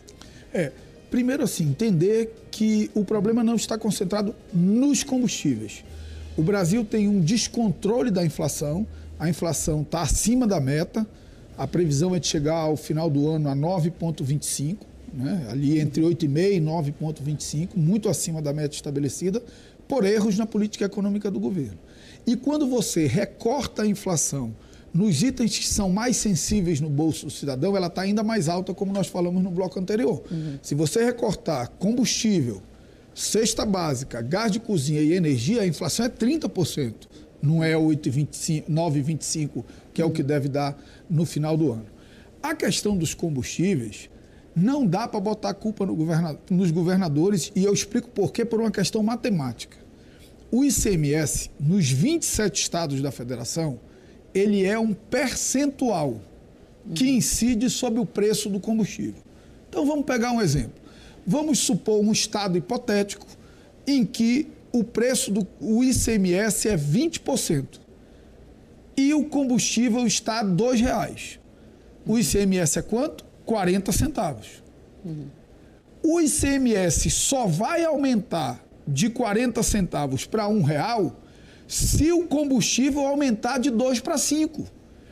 É. 0.54 0.72
Primeiro, 1.12 1.44
assim, 1.44 1.66
entender 1.66 2.48
que 2.50 2.90
o 2.96 3.04
problema 3.04 3.44
não 3.44 3.56
está 3.56 3.78
concentrado 3.78 4.34
nos 4.54 5.04
combustíveis. 5.04 5.84
O 6.38 6.42
Brasil 6.42 6.86
tem 6.86 7.10
um 7.10 7.20
descontrole 7.20 8.10
da 8.10 8.26
inflação, 8.26 8.88
a 9.20 9.28
inflação 9.28 9.82
está 9.82 10.02
acima 10.02 10.48
da 10.48 10.62
meta, 10.62 11.06
a 11.58 11.68
previsão 11.68 12.16
é 12.16 12.20
de 12.20 12.28
chegar 12.28 12.56
ao 12.56 12.76
final 12.76 13.10
do 13.10 13.30
ano 13.30 13.50
a 13.50 13.56
9,25, 13.56 14.78
né? 15.14 15.48
ali 15.50 15.80
entre 15.80 16.02
8,5% 16.02 16.54
e 16.54 16.62
9,25%, 16.62 17.70
muito 17.76 18.10
acima 18.10 18.42
da 18.42 18.52
meta 18.54 18.76
estabelecida, 18.76 19.42
por 19.88 20.06
erros 20.06 20.38
na 20.38 20.46
política 20.46 20.86
econômica 20.86 21.30
do 21.30 21.40
governo. 21.40 21.78
E 22.26 22.36
quando 22.36 22.68
você 22.68 23.06
recorta 23.06 23.84
a 23.84 23.88
inflação 23.88 24.54
nos 24.94 25.24
itens 25.24 25.58
que 25.58 25.68
são 25.68 25.90
mais 25.90 26.18
sensíveis 26.18 26.80
no 26.80 26.90
bolso 26.90 27.26
do 27.26 27.32
cidadão, 27.32 27.76
ela 27.76 27.88
está 27.88 28.04
ainda 28.04 28.24
mais 28.24 28.48
alta, 28.48 28.74
como 28.74 28.94
nós 28.94 29.08
falamos 29.08 29.42
no 29.44 29.50
bloco 29.50 29.80
anterior. 29.80 30.22
Uhum. 30.32 30.60
Se 30.62 30.76
você 30.76 31.04
recortar 31.04 31.70
combustível, 31.80 32.62
cesta 33.14 33.66
básica, 33.66 34.22
gás 34.22 34.52
de 34.52 34.60
cozinha 34.60 35.02
e 35.02 35.14
energia, 35.14 35.62
a 35.62 35.68
inflação 35.68 36.06
é 36.06 36.10
30%. 36.10 36.94
Não 37.44 37.62
é 37.62 37.74
9,25%, 37.74 39.64
que 39.94 40.02
é 40.02 40.06
o 40.06 40.12
que 40.12 40.24
deve 40.24 40.48
dar 40.48 40.82
no 41.10 41.26
final 41.26 41.58
do 41.58 41.74
ano. 41.74 41.86
A 42.42 42.56
questão 42.56 42.98
dos 42.98 43.14
combustíveis, 43.14 44.10
não 44.56 44.88
dá 44.88 45.08
para 45.08 45.20
botar 45.20 45.50
a 45.50 45.54
culpa 45.54 45.86
no 45.86 45.94
governador, 45.96 46.40
nos 46.50 46.72
governadores, 46.72 47.52
e 47.54 47.66
eu 47.66 47.74
explico 47.74 48.08
por 48.10 48.32
quê, 48.32 48.46
por 48.46 48.62
uma 48.62 48.72
questão 48.72 49.04
matemática. 49.04 49.78
O 50.50 50.64
ICMS, 50.64 51.50
nos 51.60 51.90
27 51.90 52.62
estados 52.62 53.02
da 53.02 53.12
federação, 53.12 53.80
ele 54.34 54.64
é 54.64 54.80
um 54.80 54.94
percentual 54.94 56.22
que 56.94 57.10
incide 57.10 57.70
sobre 57.70 58.00
o 58.00 58.06
preço 58.06 58.50
do 58.50 58.60
combustível. 58.60 59.22
Então 59.70 59.86
vamos 59.86 60.06
pegar 60.06 60.32
um 60.32 60.42
exemplo. 60.42 60.82
Vamos 61.26 61.60
supor 61.60 62.00
um 62.00 62.12
estado 62.12 62.58
hipotético 62.58 63.26
em 63.88 64.06
que 64.06 64.48
o 64.74 64.84
preço 64.84 65.32
do 65.32 65.48
o 65.62 65.84
ICMS 65.84 66.68
é 66.68 66.76
20% 66.76 67.80
e 68.98 69.14
o 69.14 69.26
combustível 69.26 70.06
está 70.08 70.40
a 70.40 70.44
R$ 70.44 70.76
reais. 70.76 71.40
O 72.06 72.18
ICMS 72.18 72.80
é 72.80 72.82
quanto? 72.82 73.24
40 73.46 73.92
centavos. 73.92 74.64
Uhum. 75.06 75.28
O 76.02 76.20
ICMS 76.20 77.10
só 77.12 77.46
vai 77.46 77.86
aumentar 77.86 78.66
de 78.88 79.10
40 79.10 79.62
centavos 79.64 80.26
para 80.26 80.48
um 80.48 80.64
real 80.64 81.20
se 81.68 82.12
o 82.12 82.28
combustível 82.28 83.06
aumentar 83.06 83.60
de 83.60 83.70
2 83.70 84.00
para 84.00 84.18
5. 84.18 84.66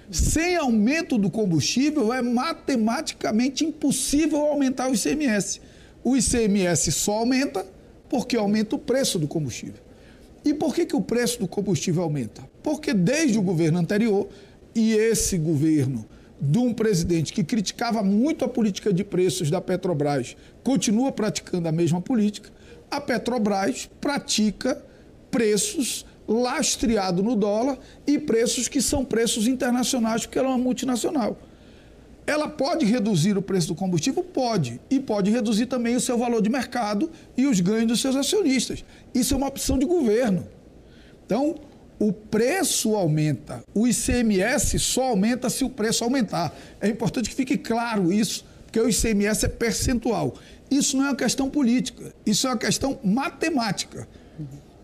Sem 0.10 0.58
aumento 0.58 1.17
do 1.17 1.30
combustível, 1.30 2.12
é 2.12 2.21
matematicamente 2.21 3.63
impossível 3.63 4.39
aumentar 4.41 4.89
o 4.89 4.93
ICMS. 4.93 5.62
O 6.04 6.17
ICMS 6.17 6.91
só 6.91 7.19
aumenta 7.19 7.65
porque 8.12 8.36
aumenta 8.36 8.76
o 8.76 8.78
preço 8.78 9.17
do 9.17 9.26
combustível. 9.26 9.82
E 10.43 10.54
por 10.54 10.76
que, 10.76 10.86
que 10.86 10.97
o 10.97 11.02
preço 11.02 11.39
do 11.39 11.47
combustível 11.47 12.04
aumenta? 12.04 12.41
Porque 12.62 12.93
desde 12.93 13.39
o 13.39 13.41
governo 13.41 13.80
anterior, 13.80 14.28
e 14.76 14.91
esse 14.91 15.38
governo 15.38 16.06
de 16.38 16.58
um 16.58 16.74
presidente 16.74 17.32
que 17.32 17.41
criticava 17.41 18.04
muito 18.04 18.43
a 18.43 18.50
política 18.50 18.91
de 18.91 19.06
preços 19.06 19.50
da 19.50 19.62
Petrobras, 19.62 20.36
continua 20.62 21.10
praticando 21.10 21.69
a 21.69 21.71
mesma 21.71 22.02
política, 22.02 22.50
a 22.89 23.00
Petrobras 23.00 23.89
pratica 24.02 24.84
preços 25.30 26.06
lastreados 26.28 27.24
no 27.24 27.34
dólar 27.34 27.80
e 28.06 28.19
preços 28.19 28.67
que 28.67 28.82
são 28.82 29.06
preços 29.06 29.47
internacionais, 29.47 30.26
porque 30.26 30.38
ela 30.38 30.50
é 30.50 30.52
uma 30.52 30.58
multinacional. 30.58 31.38
Ela 32.26 32.48
pode 32.48 32.86
reduzir 32.86 33.38
o 33.38 33.42
preço 33.42 33.70
do 33.70 33.76
combustível? 33.76 34.24
Pode. 34.24 34.80
E 34.90 35.00
pode 35.00 35.32
reduzir 35.32 35.66
também 35.66 35.96
o 35.96 36.02
seu 36.02 36.18
valor 36.18 36.42
de 36.42 36.50
mercado 36.50 37.10
e 37.36 37.48
os 37.48 37.60
ganhos 37.60 37.88
dos 37.88 38.02
seus 38.02 38.16
acionistas. 38.16 38.86
Isso 39.14 39.34
é 39.34 39.38
uma 39.38 39.48
opção 39.48 39.78
de 39.78 39.86
governo. 39.86 40.48
Então, 41.26 41.56
o 42.00 42.12
preço 42.12 42.96
aumenta, 42.96 43.64
o 43.76 43.88
ICMS 43.88 44.80
só 44.80 45.10
aumenta 45.10 45.52
se 45.52 45.64
o 45.64 45.70
preço 45.70 46.04
aumentar. 46.04 46.52
É 46.80 46.88
importante 46.88 47.30
que 47.30 47.36
fique 47.36 47.58
claro 47.58 48.12
isso, 48.12 48.44
porque 48.66 48.80
o 48.80 48.90
ICMS 48.90 49.46
é 49.46 49.50
percentual. 49.50 50.36
Isso 50.70 50.98
não 50.98 51.06
é 51.06 51.10
uma 51.10 51.16
questão 51.16 51.50
política, 51.50 52.12
isso 52.26 52.48
é 52.48 52.50
uma 52.50 52.58
questão 52.58 53.00
matemática. 53.04 54.08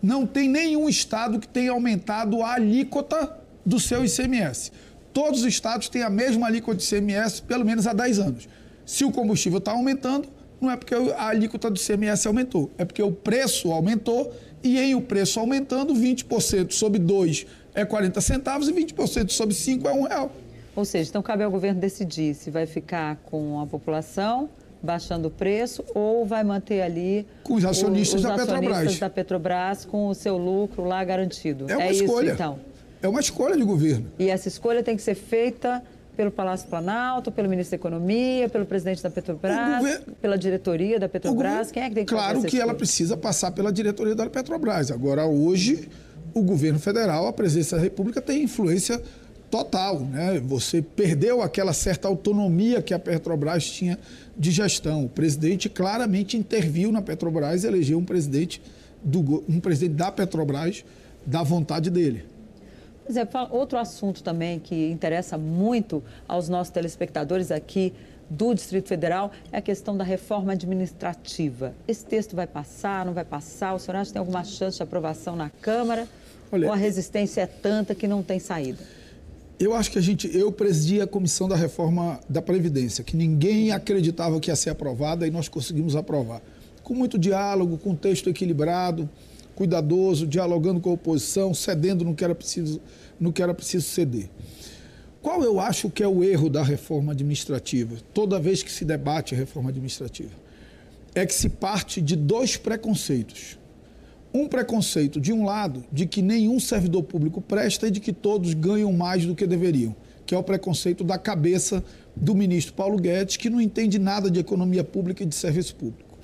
Não 0.00 0.26
tem 0.26 0.48
nenhum 0.48 0.88
estado 0.88 1.40
que 1.40 1.48
tenha 1.48 1.72
aumentado 1.72 2.40
a 2.40 2.52
alíquota 2.54 3.36
do 3.66 3.80
seu 3.80 4.04
ICMS. 4.04 4.70
Todos 5.18 5.40
os 5.40 5.46
estados 5.46 5.88
têm 5.88 6.04
a 6.04 6.08
mesma 6.08 6.46
alíquota 6.46 6.78
de 6.78 6.84
ICMS 6.84 7.42
pelo 7.42 7.64
menos 7.64 7.88
há 7.88 7.92
10 7.92 8.20
anos. 8.20 8.48
Se 8.86 9.04
o 9.04 9.10
combustível 9.10 9.58
está 9.58 9.72
aumentando, 9.72 10.28
não 10.60 10.70
é 10.70 10.76
porque 10.76 10.94
a 10.94 11.26
alíquota 11.26 11.68
do 11.68 11.76
ICMS 11.76 12.28
aumentou, 12.28 12.70
é 12.78 12.84
porque 12.84 13.02
o 13.02 13.10
preço 13.10 13.72
aumentou 13.72 14.32
e 14.62 14.78
em 14.78 14.94
o 14.94 15.00
preço 15.00 15.40
aumentando, 15.40 15.92
20% 15.92 16.70
sobre 16.70 17.00
2 17.00 17.46
é 17.74 17.84
40 17.84 18.20
centavos 18.20 18.68
e 18.68 18.72
20% 18.72 19.30
sobre 19.30 19.56
5 19.56 19.88
é 19.88 19.92
1 19.92 20.02
real. 20.04 20.30
Ou 20.76 20.84
seja, 20.84 21.10
então 21.10 21.20
cabe 21.20 21.42
ao 21.42 21.50
governo 21.50 21.80
decidir 21.80 22.32
se 22.34 22.48
vai 22.48 22.64
ficar 22.64 23.16
com 23.24 23.60
a 23.60 23.66
população 23.66 24.48
baixando 24.80 25.26
o 25.26 25.30
preço 25.32 25.84
ou 25.96 26.24
vai 26.24 26.44
manter 26.44 26.80
ali 26.80 27.26
com 27.42 27.54
os 27.54 27.64
acionistas, 27.64 28.20
os, 28.20 28.24
os 28.24 28.36
da, 28.36 28.42
acionistas 28.44 28.68
Petrobras. 28.68 28.98
da 29.00 29.10
Petrobras 29.10 29.84
com 29.84 30.06
o 30.06 30.14
seu 30.14 30.38
lucro 30.38 30.84
lá 30.84 31.02
garantido. 31.02 31.66
É 31.68 31.76
uma 31.76 31.86
é 31.86 31.90
escolha. 31.90 32.26
Isso, 32.26 32.34
então. 32.34 32.67
É 33.02 33.08
uma 33.08 33.20
escolha 33.20 33.56
de 33.56 33.64
governo. 33.64 34.10
E 34.18 34.28
essa 34.28 34.48
escolha 34.48 34.82
tem 34.82 34.96
que 34.96 35.02
ser 35.02 35.14
feita 35.14 35.82
pelo 36.16 36.32
Palácio 36.32 36.68
Planalto, 36.68 37.30
pelo 37.30 37.48
ministro 37.48 37.70
da 37.70 37.80
Economia, 37.80 38.48
pelo 38.48 38.66
presidente 38.66 39.00
da 39.00 39.08
Petrobras, 39.08 40.00
pela 40.20 40.36
diretoria 40.36 40.98
da 40.98 41.08
Petrobras? 41.08 41.70
Quem 41.70 41.84
é 41.84 41.88
que 41.88 41.94
tem 41.94 42.04
que 42.04 42.12
Claro 42.12 42.42
que 42.42 42.60
ela 42.60 42.74
precisa 42.74 43.16
passar 43.16 43.52
pela 43.52 43.72
diretoria 43.72 44.16
da 44.16 44.28
Petrobras. 44.28 44.90
Agora, 44.90 45.26
hoje, 45.26 45.88
o 46.34 46.42
governo 46.42 46.80
federal, 46.80 47.28
a 47.28 47.32
presidência 47.32 47.76
da 47.76 47.82
República, 47.84 48.20
tem 48.20 48.42
influência 48.42 49.00
total. 49.48 50.00
Né? 50.00 50.42
Você 50.44 50.82
perdeu 50.82 51.40
aquela 51.40 51.72
certa 51.72 52.08
autonomia 52.08 52.82
que 52.82 52.92
a 52.92 52.98
Petrobras 52.98 53.64
tinha 53.70 53.96
de 54.36 54.50
gestão. 54.50 55.04
O 55.04 55.08
presidente 55.08 55.68
claramente 55.68 56.36
interviu 56.36 56.90
na 56.90 57.00
Petrobras 57.00 57.62
e 57.62 57.68
elegeu 57.68 57.96
um 57.96 58.04
presidente, 58.04 58.60
do, 59.04 59.44
um 59.48 59.60
presidente 59.60 59.94
da 59.94 60.10
Petrobras 60.10 60.84
da 61.24 61.44
vontade 61.44 61.90
dele. 61.90 62.24
Zé, 63.12 63.26
outro 63.50 63.78
assunto 63.78 64.22
também 64.22 64.58
que 64.58 64.90
interessa 64.90 65.38
muito 65.38 66.02
aos 66.26 66.48
nossos 66.48 66.70
telespectadores 66.72 67.50
aqui 67.50 67.92
do 68.28 68.54
Distrito 68.54 68.88
Federal 68.88 69.32
é 69.50 69.58
a 69.58 69.62
questão 69.62 69.96
da 69.96 70.04
reforma 70.04 70.52
administrativa. 70.52 71.74
Esse 71.86 72.04
texto 72.04 72.36
vai 72.36 72.46
passar, 72.46 73.06
não 73.06 73.14
vai 73.14 73.24
passar? 73.24 73.74
O 73.74 73.78
senhor 73.78 73.96
acha 73.96 74.08
que 74.08 74.12
tem 74.14 74.20
alguma 74.20 74.44
chance 74.44 74.76
de 74.76 74.82
aprovação 74.82 75.34
na 75.34 75.48
Câmara? 75.48 76.06
Olha, 76.52 76.66
ou 76.66 76.72
a 76.72 76.76
resistência 76.76 77.42
é 77.42 77.46
tanta 77.46 77.94
que 77.94 78.06
não 78.06 78.22
tem 78.22 78.38
saída? 78.38 78.78
Eu 79.58 79.74
acho 79.74 79.90
que 79.90 79.98
a 79.98 80.02
gente, 80.02 80.30
eu 80.36 80.52
presidi 80.52 81.00
a 81.00 81.06
comissão 81.06 81.48
da 81.48 81.56
reforma 81.56 82.20
da 82.28 82.40
Previdência, 82.40 83.02
que 83.02 83.16
ninguém 83.16 83.72
acreditava 83.72 84.38
que 84.38 84.50
ia 84.50 84.56
ser 84.56 84.70
aprovada 84.70 85.26
e 85.26 85.30
nós 85.30 85.48
conseguimos 85.48 85.96
aprovar. 85.96 86.40
Com 86.84 86.94
muito 86.94 87.18
diálogo, 87.18 87.76
com 87.76 87.94
texto 87.94 88.30
equilibrado, 88.30 89.08
cuidadoso, 89.58 90.24
dialogando 90.24 90.78
com 90.78 90.90
a 90.90 90.92
oposição, 90.92 91.52
cedendo 91.52 92.04
no 92.04 92.14
que 92.14 92.22
era 92.22 92.32
preciso, 92.32 92.80
no 93.18 93.32
que 93.32 93.42
era 93.42 93.52
preciso 93.52 93.88
ceder. 93.88 94.30
Qual 95.20 95.42
eu 95.42 95.58
acho 95.58 95.90
que 95.90 96.00
é 96.00 96.06
o 96.06 96.22
erro 96.22 96.48
da 96.48 96.62
reforma 96.62 97.10
administrativa, 97.10 97.96
toda 98.14 98.38
vez 98.38 98.62
que 98.62 98.70
se 98.70 98.84
debate 98.84 99.34
a 99.34 99.36
reforma 99.36 99.70
administrativa? 99.70 100.30
É 101.12 101.26
que 101.26 101.34
se 101.34 101.48
parte 101.48 102.00
de 102.00 102.14
dois 102.14 102.56
preconceitos. 102.56 103.58
Um 104.32 104.46
preconceito, 104.46 105.20
de 105.20 105.32
um 105.32 105.44
lado, 105.44 105.82
de 105.90 106.06
que 106.06 106.22
nenhum 106.22 106.60
servidor 106.60 107.02
público 107.02 107.40
presta 107.40 107.88
e 107.88 107.90
de 107.90 107.98
que 107.98 108.12
todos 108.12 108.54
ganham 108.54 108.92
mais 108.92 109.26
do 109.26 109.34
que 109.34 109.44
deveriam, 109.44 109.96
que 110.24 110.36
é 110.36 110.38
o 110.38 110.42
preconceito 110.42 111.02
da 111.02 111.18
cabeça 111.18 111.82
do 112.14 112.32
ministro 112.32 112.74
Paulo 112.74 112.96
Guedes, 112.96 113.36
que 113.36 113.50
não 113.50 113.60
entende 113.60 113.98
nada 113.98 114.30
de 114.30 114.38
economia 114.38 114.84
pública 114.84 115.24
e 115.24 115.26
de 115.26 115.34
serviço 115.34 115.74
público. 115.74 116.16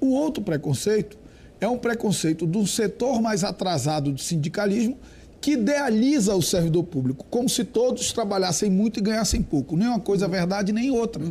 O 0.00 0.08
outro 0.08 0.42
preconceito 0.42 1.16
é 1.60 1.68
um 1.68 1.78
preconceito 1.78 2.46
um 2.46 2.66
setor 2.66 3.20
mais 3.20 3.44
atrasado 3.44 4.12
do 4.12 4.20
sindicalismo 4.20 4.98
que 5.40 5.52
idealiza 5.52 6.34
o 6.34 6.42
servidor 6.42 6.84
público, 6.84 7.24
como 7.30 7.48
se 7.48 7.64
todos 7.64 8.12
trabalhassem 8.12 8.70
muito 8.70 8.98
e 8.98 9.02
ganhassem 9.02 9.42
pouco. 9.42 9.76
Nem 9.76 9.88
uma 9.88 10.00
coisa 10.00 10.24
é 10.24 10.28
verdade, 10.28 10.72
nem 10.72 10.90
outra. 10.90 11.22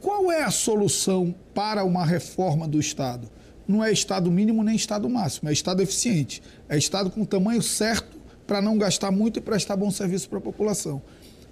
Qual 0.00 0.30
é 0.30 0.42
a 0.42 0.50
solução 0.50 1.34
para 1.54 1.84
uma 1.84 2.04
reforma 2.04 2.66
do 2.66 2.78
Estado? 2.78 3.28
Não 3.66 3.84
é 3.84 3.92
Estado 3.92 4.30
mínimo 4.30 4.64
nem 4.64 4.74
Estado 4.74 5.08
máximo, 5.08 5.48
é 5.48 5.52
Estado 5.52 5.82
eficiente. 5.82 6.42
É 6.68 6.76
Estado 6.76 7.10
com 7.10 7.22
o 7.22 7.26
tamanho 7.26 7.62
certo 7.62 8.18
para 8.46 8.62
não 8.62 8.78
gastar 8.78 9.10
muito 9.10 9.38
e 9.38 9.42
prestar 9.42 9.76
bom 9.76 9.90
serviço 9.90 10.28
para 10.28 10.38
a 10.38 10.42
população. 10.42 11.02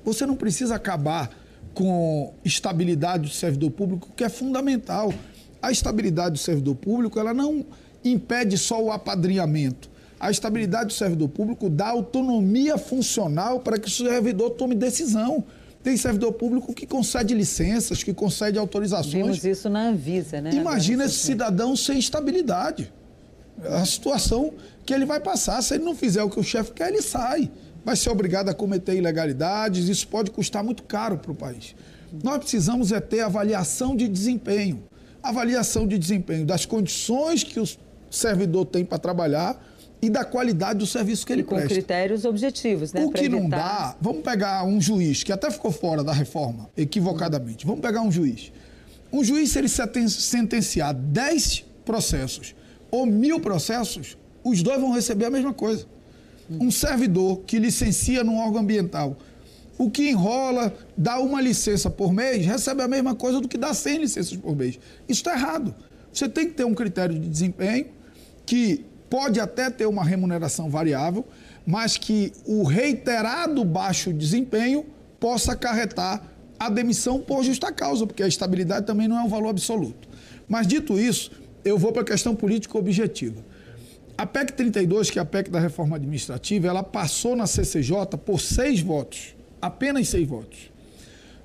Você 0.04 0.24
não 0.24 0.34
precisa 0.34 0.76
acabar 0.76 1.30
com 1.74 2.32
estabilidade 2.44 3.24
do 3.24 3.34
servidor 3.34 3.70
público, 3.70 4.10
que 4.16 4.24
é 4.24 4.28
fundamental. 4.28 5.12
A 5.66 5.72
estabilidade 5.72 6.34
do 6.34 6.38
servidor 6.38 6.76
público, 6.76 7.18
ela 7.18 7.34
não 7.34 7.66
impede 8.04 8.56
só 8.56 8.80
o 8.80 8.92
apadrinhamento. 8.92 9.90
A 10.18 10.30
estabilidade 10.30 10.86
do 10.86 10.92
servidor 10.92 11.28
público 11.28 11.68
dá 11.68 11.88
autonomia 11.88 12.78
funcional 12.78 13.58
para 13.58 13.76
que 13.76 13.88
o 13.88 13.90
servidor 13.90 14.50
tome 14.50 14.76
decisão. 14.76 15.42
Tem 15.82 15.96
servidor 15.96 16.34
público 16.34 16.72
que 16.72 16.86
concede 16.86 17.34
licenças, 17.34 18.04
que 18.04 18.14
concede 18.14 18.56
autorizações. 18.60 19.12
Vimos 19.12 19.44
isso 19.44 19.68
na 19.68 19.88
Anvisa, 19.88 20.40
né? 20.40 20.50
Imagina 20.52 21.04
esse 21.04 21.18
cidadão 21.18 21.74
sem 21.74 21.98
estabilidade. 21.98 22.92
A 23.64 23.84
situação 23.84 24.54
que 24.84 24.94
ele 24.94 25.04
vai 25.04 25.18
passar. 25.18 25.60
Se 25.62 25.74
ele 25.74 25.82
não 25.82 25.96
fizer 25.96 26.22
o 26.22 26.30
que 26.30 26.38
o 26.38 26.44
chefe 26.44 26.70
quer, 26.70 26.90
ele 26.90 27.02
sai. 27.02 27.50
Vai 27.84 27.96
ser 27.96 28.10
obrigado 28.10 28.50
a 28.50 28.54
cometer 28.54 28.94
ilegalidades. 28.94 29.88
Isso 29.88 30.06
pode 30.06 30.30
custar 30.30 30.62
muito 30.62 30.84
caro 30.84 31.18
para 31.18 31.32
o 31.32 31.34
país. 31.34 31.74
Nós 32.22 32.38
precisamos 32.38 32.92
é 32.92 33.00
ter 33.00 33.22
avaliação 33.22 33.96
de 33.96 34.06
desempenho. 34.06 34.84
Avaliação 35.28 35.86
de 35.86 35.98
desempenho 35.98 36.44
das 36.44 36.64
condições 36.64 37.42
que 37.42 37.60
o 37.60 37.64
servidor 38.10 38.66
tem 38.66 38.84
para 38.84 38.98
trabalhar 38.98 39.60
e 40.00 40.10
da 40.10 40.24
qualidade 40.24 40.78
do 40.78 40.86
serviço 40.86 41.26
que 41.26 41.32
ele 41.32 41.42
e 41.42 41.44
com 41.44 41.54
presta. 41.56 41.74
critérios 41.74 42.24
objetivos, 42.24 42.92
né? 42.92 43.04
O 43.04 43.10
que 43.10 43.24
evitar... 43.24 43.40
não 43.40 43.48
dá, 43.48 43.96
vamos 44.00 44.22
pegar 44.22 44.64
um 44.64 44.80
juiz 44.80 45.22
que 45.22 45.32
até 45.32 45.50
ficou 45.50 45.72
fora 45.72 46.04
da 46.04 46.12
reforma, 46.12 46.68
equivocadamente. 46.76 47.66
Vamos 47.66 47.80
pegar 47.80 48.02
um 48.02 48.12
juiz. 48.12 48.52
Um 49.12 49.24
juiz, 49.24 49.50
se 49.50 49.58
ele 49.58 49.68
sentenciar 49.68 50.92
10 50.94 51.64
processos 51.84 52.54
ou 52.90 53.06
mil 53.06 53.40
processos, 53.40 54.16
os 54.44 54.62
dois 54.62 54.80
vão 54.80 54.92
receber 54.92 55.24
a 55.24 55.30
mesma 55.30 55.52
coisa. 55.52 55.86
Um 56.48 56.70
servidor 56.70 57.40
que 57.46 57.58
licencia 57.58 58.22
num 58.22 58.38
órgão 58.38 58.60
ambiental, 58.60 59.16
o 59.78 59.90
que 59.90 60.10
enrola, 60.10 60.74
dá 60.96 61.18
uma 61.18 61.40
licença 61.40 61.90
por 61.90 62.12
mês, 62.12 62.44
recebe 62.44 62.82
a 62.82 62.88
mesma 62.88 63.14
coisa 63.14 63.40
do 63.40 63.48
que 63.48 63.58
dá 63.58 63.74
100 63.74 63.98
licenças 63.98 64.36
por 64.36 64.56
mês. 64.56 64.78
Isso 65.08 65.20
está 65.20 65.34
errado. 65.34 65.74
Você 66.12 66.28
tem 66.28 66.46
que 66.46 66.54
ter 66.54 66.64
um 66.64 66.74
critério 66.74 67.18
de 67.18 67.28
desempenho 67.28 67.86
que 68.46 68.84
pode 69.10 69.38
até 69.38 69.70
ter 69.70 69.86
uma 69.86 70.04
remuneração 70.04 70.70
variável, 70.70 71.24
mas 71.66 71.96
que 71.96 72.32
o 72.44 72.62
reiterado 72.62 73.64
baixo 73.64 74.12
desempenho 74.12 74.86
possa 75.20 75.52
acarretar 75.52 76.22
a 76.58 76.70
demissão 76.70 77.20
por 77.20 77.44
justa 77.44 77.70
causa, 77.70 78.06
porque 78.06 78.22
a 78.22 78.28
estabilidade 78.28 78.86
também 78.86 79.06
não 79.06 79.18
é 79.18 79.22
um 79.22 79.28
valor 79.28 79.50
absoluto. 79.50 80.08
Mas 80.48 80.66
dito 80.66 80.98
isso, 80.98 81.30
eu 81.64 81.76
vou 81.76 81.92
para 81.92 82.02
a 82.02 82.04
questão 82.04 82.34
política 82.34 82.78
objetiva. 82.78 83.44
A 84.16 84.24
PEC 84.24 84.54
32, 84.54 85.10
que 85.10 85.18
é 85.18 85.22
a 85.22 85.24
PEC 85.26 85.50
da 85.50 85.60
reforma 85.60 85.96
administrativa, 85.96 86.66
ela 86.66 86.82
passou 86.82 87.36
na 87.36 87.46
CCJ 87.46 88.16
por 88.24 88.40
seis 88.40 88.80
votos, 88.80 89.35
apenas 89.66 90.08
seis 90.08 90.26
votos. 90.26 90.70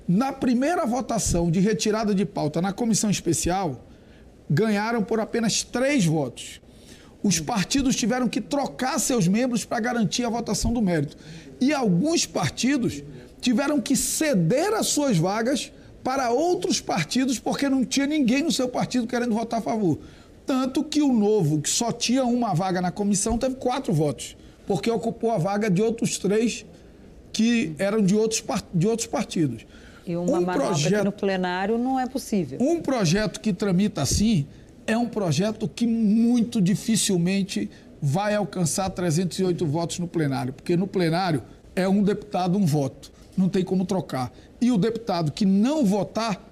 Na 0.08 0.32
primeira 0.32 0.84
votação 0.84 1.50
de 1.50 1.60
retirada 1.60 2.14
de 2.14 2.24
pauta 2.24 2.60
na 2.60 2.72
comissão 2.72 3.10
especial, 3.10 3.86
ganharam 4.50 5.02
por 5.02 5.20
apenas 5.20 5.62
três 5.62 6.04
votos 6.04 6.62
os 7.22 7.38
partidos 7.38 7.94
tiveram 7.94 8.28
que 8.28 8.40
trocar 8.40 8.98
seus 8.98 9.28
membros 9.28 9.64
para 9.64 9.78
garantir 9.78 10.24
a 10.24 10.28
votação 10.28 10.72
do 10.72 10.82
mérito. 10.82 11.16
E 11.60 11.72
alguns 11.72 12.26
partidos 12.26 13.02
tiveram 13.40 13.80
que 13.80 13.94
ceder 13.94 14.74
as 14.74 14.88
suas 14.88 15.16
vagas 15.16 15.72
para 16.02 16.30
outros 16.30 16.80
partidos 16.80 17.38
porque 17.38 17.68
não 17.68 17.84
tinha 17.84 18.06
ninguém 18.06 18.42
no 18.42 18.50
seu 18.50 18.68
partido 18.68 19.06
querendo 19.06 19.34
votar 19.34 19.60
a 19.60 19.62
favor. 19.62 20.00
Tanto 20.44 20.82
que 20.82 21.00
o 21.00 21.12
Novo, 21.12 21.60
que 21.60 21.70
só 21.70 21.92
tinha 21.92 22.24
uma 22.24 22.52
vaga 22.52 22.80
na 22.80 22.90
comissão, 22.90 23.38
teve 23.38 23.54
quatro 23.54 23.92
votos, 23.92 24.36
porque 24.66 24.90
ocupou 24.90 25.30
a 25.30 25.38
vaga 25.38 25.70
de 25.70 25.80
outros 25.80 26.18
três 26.18 26.66
que 27.32 27.74
eram 27.78 28.02
de 28.02 28.14
outros, 28.14 28.42
de 28.72 28.86
outros 28.86 29.06
partidos. 29.06 29.66
E 30.06 30.16
uma 30.16 30.38
um 30.38 30.44
projeto 30.44 31.04
no 31.04 31.12
plenário 31.12 31.78
não 31.78 31.98
é 31.98 32.06
possível. 32.06 32.58
Um 32.60 32.80
projeto 32.80 33.40
que 33.40 33.52
tramita 33.52 34.02
assim 34.02 34.46
é 34.86 34.96
um 34.96 35.08
projeto 35.08 35.68
que 35.68 35.86
muito 35.86 36.60
dificilmente 36.60 37.70
vai 38.00 38.34
alcançar 38.34 38.90
308 38.90 39.64
votos 39.64 39.98
no 40.00 40.08
plenário, 40.08 40.52
porque 40.52 40.76
no 40.76 40.88
plenário 40.88 41.42
é 41.76 41.88
um 41.88 42.02
deputado, 42.02 42.58
um 42.58 42.66
voto. 42.66 43.12
Não 43.36 43.48
tem 43.48 43.64
como 43.64 43.84
trocar. 43.84 44.32
E 44.60 44.70
o 44.72 44.76
deputado 44.76 45.30
que 45.30 45.46
não 45.46 45.84
votar 45.84 46.48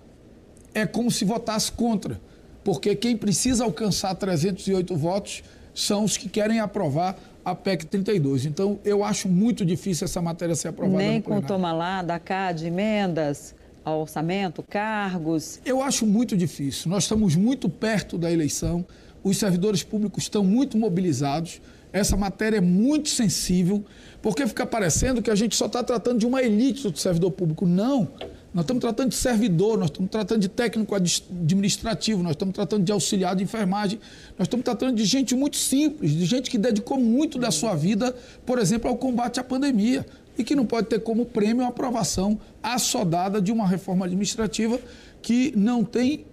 é 0.72 0.86
como 0.86 1.10
se 1.10 1.24
votasse 1.24 1.70
contra, 1.72 2.20
porque 2.62 2.94
quem 2.94 3.16
precisa 3.16 3.64
alcançar 3.64 4.14
308 4.14 4.96
votos 4.96 5.42
são 5.74 6.04
os 6.04 6.16
que 6.16 6.28
querem 6.28 6.60
aprovar 6.60 7.18
a 7.44 7.54
PEC 7.54 7.86
32. 7.86 8.46
Então, 8.46 8.78
eu 8.84 9.02
acho 9.02 9.28
muito 9.28 9.64
difícil 9.64 10.04
essa 10.04 10.20
matéria 10.20 10.54
ser 10.54 10.68
aprovada 10.68 10.98
Nem 10.98 11.20
com 11.20 11.40
toma 11.40 11.72
lá, 11.72 12.02
da 12.02 12.18
cá, 12.18 12.52
de 12.52 12.66
emendas, 12.66 13.54
ao 13.84 14.00
orçamento, 14.00 14.62
cargos? 14.62 15.60
Eu 15.64 15.82
acho 15.82 16.06
muito 16.06 16.36
difícil. 16.36 16.90
Nós 16.90 17.04
estamos 17.04 17.34
muito 17.36 17.68
perto 17.68 18.18
da 18.18 18.30
eleição, 18.30 18.84
os 19.22 19.36
servidores 19.36 19.82
públicos 19.82 20.24
estão 20.24 20.44
muito 20.44 20.76
mobilizados. 20.78 21.60
Essa 21.92 22.16
matéria 22.16 22.58
é 22.58 22.60
muito 22.60 23.08
sensível, 23.08 23.84
porque 24.22 24.46
fica 24.46 24.64
parecendo 24.64 25.20
que 25.20 25.30
a 25.30 25.34
gente 25.34 25.56
só 25.56 25.66
está 25.66 25.82
tratando 25.82 26.18
de 26.18 26.26
uma 26.26 26.42
elite 26.42 26.88
do 26.88 26.98
servidor 26.98 27.32
público. 27.32 27.66
Não. 27.66 28.08
Nós 28.52 28.64
estamos 28.64 28.80
tratando 28.80 29.10
de 29.10 29.14
servidor, 29.14 29.78
nós 29.78 29.90
estamos 29.90 30.10
tratando 30.10 30.40
de 30.40 30.48
técnico 30.48 30.94
administrativo, 30.94 32.20
nós 32.20 32.32
estamos 32.32 32.52
tratando 32.52 32.82
de 32.82 32.90
auxiliar 32.90 33.36
de 33.36 33.44
enfermagem, 33.44 34.00
nós 34.36 34.46
estamos 34.46 34.64
tratando 34.64 34.96
de 34.96 35.04
gente 35.04 35.36
muito 35.36 35.56
simples, 35.56 36.10
de 36.10 36.24
gente 36.24 36.50
que 36.50 36.58
dedicou 36.58 36.98
muito 36.98 37.38
da 37.38 37.52
sua 37.52 37.76
vida, 37.76 38.14
por 38.44 38.58
exemplo, 38.58 38.90
ao 38.90 38.96
combate 38.96 39.38
à 39.38 39.44
pandemia 39.44 40.04
e 40.36 40.42
que 40.42 40.56
não 40.56 40.66
pode 40.66 40.88
ter 40.88 40.98
como 40.98 41.26
prêmio 41.26 41.64
a 41.64 41.68
aprovação 41.68 42.40
assodada 42.60 43.40
de 43.40 43.52
uma 43.52 43.68
reforma 43.68 44.06
administrativa 44.06 44.80
que 45.22 45.52
não 45.56 45.84
tem 45.84 46.24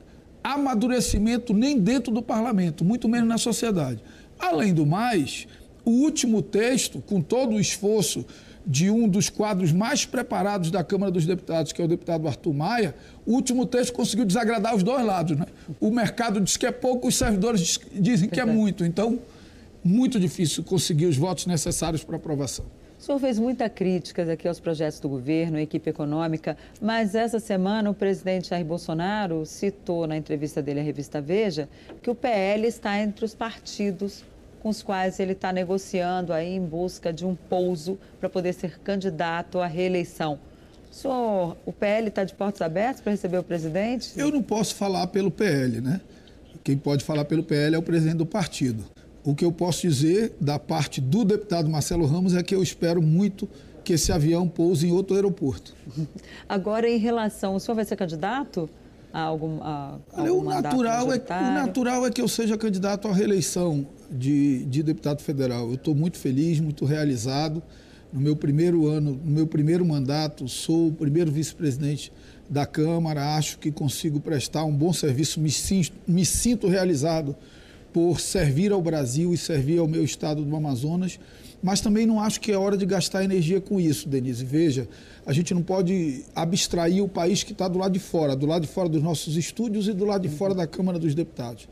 amadurecimento 0.44 1.54
nem 1.54 1.80
dentro 1.80 2.12
do 2.12 2.24
parlamento, 2.24 2.84
muito 2.84 3.08
menos 3.08 3.30
na 3.30 3.38
sociedade. 3.38 4.02
Além 4.40 4.74
do 4.74 4.88
mais, 4.88 5.48
o 5.86 5.92
último 5.92 6.42
texto, 6.42 7.00
com 7.06 7.22
todo 7.22 7.56
o 7.56 7.60
esforço 7.60 8.26
de 8.68 8.92
um 8.92 9.08
dos 9.08 9.30
quadros 9.30 9.72
mais 9.72 10.06
preparados 10.06 10.70
da 10.70 10.84
Câmara 10.84 11.10
dos 11.10 11.26
Deputados, 11.26 11.72
que 11.72 11.82
é 11.82 11.86
o 11.86 11.88
deputado 11.88 12.28
Arthur 12.28 12.54
Maia, 12.54 12.94
o 13.26 13.32
último 13.32 13.66
texto 13.66 13.94
conseguiu 13.94 14.26
desagradar 14.26 14.76
os 14.76 14.84
dois 14.84 15.06
lados. 15.06 15.38
Né? 15.38 15.46
O 15.80 15.90
mercado 15.90 16.42
diz 16.42 16.58
que 16.58 16.66
é 16.66 16.72
pouco, 16.72 17.08
os 17.08 17.16
servidores 17.16 17.80
dizem 17.94 18.28
que 18.28 18.42
é 18.42 18.46
muito. 18.46 18.84
Então, 18.84 19.20
muito 19.82 20.20
difícil 20.20 20.64
conseguir 20.66 21.06
os 21.06 21.16
votos 21.16 21.46
necessários 21.46 22.04
para 22.04 22.18
aprovação. 22.18 22.66
O 23.00 23.02
senhor 23.02 23.20
fez 23.20 23.38
muita 23.40 23.70
críticas 23.70 24.28
aqui 24.28 24.48
aos 24.48 24.60
projetos 24.60 25.00
do 25.00 25.08
governo, 25.08 25.58
à 25.58 25.62
equipe 25.62 25.90
econômica, 25.90 26.58
mas 26.82 27.14
essa 27.14 27.40
semana 27.40 27.90
o 27.90 27.94
presidente 27.94 28.50
Jair 28.50 28.66
Bolsonaro 28.66 29.46
citou 29.46 30.08
na 30.08 30.18
entrevista 30.18 30.64
dele 30.64 30.80
à 30.80 30.84
revista 30.84 31.22
Veja 31.22 31.70
que 32.02 32.10
o 32.10 32.16
PL 32.16 32.68
está 32.68 33.00
entre 33.00 33.24
os 33.24 33.36
partidos 33.36 34.26
com 34.62 34.70
os 34.70 34.82
quais 34.82 35.20
ele 35.20 35.34
está 35.34 35.52
negociando 35.52 36.34
aí 36.34 36.56
em 36.56 36.62
busca 36.62 37.12
de 37.14 37.26
um 37.26 37.36
pouso 37.36 37.98
para 38.20 38.30
poder 38.30 38.54
ser 38.54 38.80
candidato 38.80 39.60
à 39.60 39.68
reeleição. 39.68 40.40
O 40.92 40.96
senhor, 40.96 41.58
o 41.66 41.74
PL 41.74 42.08
está 42.08 42.24
de 42.24 42.34
portas 42.34 42.62
abertas 42.62 43.02
para 43.02 43.12
receber 43.12 43.38
o 43.38 43.44
presidente? 43.44 44.12
Eu 44.16 44.32
não 44.32 44.42
posso 44.42 44.76
falar 44.76 45.08
pelo 45.08 45.30
PL, 45.30 45.82
né? 45.82 46.02
Quem 46.64 46.78
pode 46.78 47.04
falar 47.04 47.26
pelo 47.26 47.44
PL 47.44 47.76
é 47.76 47.78
o 47.78 47.84
presidente 47.84 48.18
do 48.18 48.26
partido. 48.26 48.84
O 49.24 49.36
que 49.36 49.46
eu 49.46 49.52
posso 49.52 49.82
dizer 49.82 50.36
da 50.40 50.58
parte 50.58 51.02
do 51.02 51.24
deputado 51.24 51.70
Marcelo 51.70 52.06
Ramos 52.06 52.34
é 52.34 52.42
que 52.42 52.56
eu 52.56 52.64
espero 52.64 53.02
muito 53.02 53.48
que 53.84 53.94
esse 53.94 54.12
avião 54.12 54.48
pouse 54.48 54.88
em 54.88 54.92
outro 54.92 55.16
aeroporto. 55.16 55.74
Agora, 56.48 56.90
em 56.90 56.98
relação, 56.98 57.56
o 57.56 57.60
senhor 57.60 57.76
vai 57.76 57.86
ser 57.86 57.96
candidato 57.96 58.70
a 59.14 59.22
algum, 59.22 59.64
a, 59.64 59.98
Olha, 60.14 60.34
o 60.34 60.44
natural 60.44 61.14
é 61.14 61.18
o 61.18 61.54
natural 61.54 62.06
é 62.06 62.12
que 62.12 62.22
eu 62.22 62.28
seja 62.28 62.58
candidato 62.58 63.08
à 63.08 63.14
reeleição 63.14 63.88
de, 64.10 64.66
de 64.66 64.84
deputado 64.84 65.22
federal. 65.22 65.68
Eu 65.68 65.76
estou 65.76 65.96
muito 65.96 66.18
feliz, 66.18 66.60
muito 66.60 66.86
realizado. 66.86 67.62
No 68.12 68.22
meu 68.22 68.36
primeiro 68.36 68.88
ano, 68.88 69.20
no 69.24 69.32
meu 69.32 69.48
primeiro 69.48 69.86
mandato, 69.86 70.48
sou 70.48 70.88
o 70.88 70.94
primeiro 70.94 71.32
vice-presidente 71.32 72.12
da 72.50 72.66
Câmara. 72.66 73.36
Acho 73.36 73.60
que 73.60 73.72
consigo 73.72 74.20
prestar 74.20 74.64
um 74.64 74.74
bom 74.74 74.94
serviço, 74.94 75.40
me 75.40 75.52
sinto, 75.52 75.92
me 76.08 76.26
sinto 76.26 76.68
realizado 76.68 77.36
por 77.94 78.20
servir 78.20 78.72
ao 78.72 78.82
Brasil 78.82 79.34
e 79.34 79.38
servir 79.38 79.80
ao 79.80 79.88
meu 79.88 80.04
estado 80.04 80.44
do 80.44 80.56
Amazonas, 80.56 81.20
mas 81.64 81.82
também 81.82 82.06
não 82.06 82.20
acho 82.20 82.40
que 82.40 82.52
é 82.52 82.58
hora 82.58 82.78
de 82.78 82.86
gastar 82.86 83.24
energia 83.24 83.60
com 83.60 83.80
isso, 83.80 84.08
Denise. 84.08 84.46
Veja, 84.46 84.88
a 85.26 85.34
gente 85.34 85.54
não 85.54 85.64
pode 85.64 86.24
abstrair 86.36 87.04
o 87.04 87.10
país 87.10 87.44
que 87.44 87.54
está 87.54 87.68
do 87.68 87.80
lado 87.80 87.94
de 87.94 88.00
fora, 88.00 88.36
do 88.36 88.46
lado 88.46 88.62
de 88.62 88.68
fora 88.68 88.88
dos 88.88 89.02
nossos 89.02 89.36
estúdios 89.36 89.88
e 89.88 89.94
do 89.94 90.06
lado 90.06 90.28
de 90.28 90.30
fora 90.30 90.54
da 90.54 90.68
Câmara 90.68 91.00
dos 91.00 91.16
Deputados. 91.16 91.68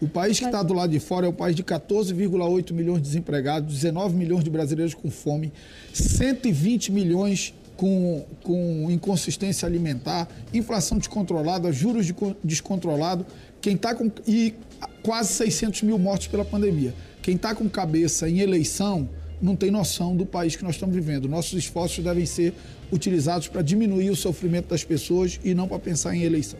O 0.00 0.06
país 0.06 0.38
que 0.38 0.44
está 0.44 0.62
do 0.62 0.74
lado 0.74 0.90
de 0.90 1.00
fora 1.00 1.24
é 1.24 1.28
o 1.28 1.32
país 1.32 1.56
de 1.56 1.64
14,8 1.64 2.72
milhões 2.72 3.00
de 3.00 3.08
desempregados, 3.08 3.74
19 3.74 4.14
milhões 4.14 4.44
de 4.44 4.50
brasileiros 4.50 4.92
com 4.92 5.10
fome, 5.10 5.50
120 5.94 6.92
milhões 6.92 7.54
com, 7.76 8.26
com 8.42 8.90
inconsistência 8.90 9.66
alimentar, 9.66 10.28
inflação 10.52 10.98
descontrolada, 10.98 11.72
juros 11.72 12.04
de, 12.04 12.14
descontrolado, 12.44 13.24
quem 13.60 13.74
está 13.74 13.94
com 13.94 14.10
e 14.26 14.54
quase 15.02 15.32
600 15.32 15.82
mil 15.82 15.98
mortos 15.98 16.26
pela 16.26 16.44
pandemia. 16.44 16.94
Quem 17.22 17.36
está 17.36 17.54
com 17.54 17.68
cabeça 17.68 18.28
em 18.28 18.40
eleição 18.40 19.08
não 19.40 19.56
tem 19.56 19.70
noção 19.70 20.14
do 20.14 20.26
país 20.26 20.56
que 20.56 20.64
nós 20.64 20.74
estamos 20.74 20.94
vivendo. 20.94 21.26
Nossos 21.26 21.54
esforços 21.54 22.04
devem 22.04 22.26
ser 22.26 22.52
utilizados 22.92 23.48
para 23.48 23.62
diminuir 23.62 24.10
o 24.10 24.16
sofrimento 24.16 24.68
das 24.68 24.84
pessoas 24.84 25.40
e 25.42 25.54
não 25.54 25.66
para 25.66 25.78
pensar 25.78 26.14
em 26.14 26.22
eleição. 26.22 26.58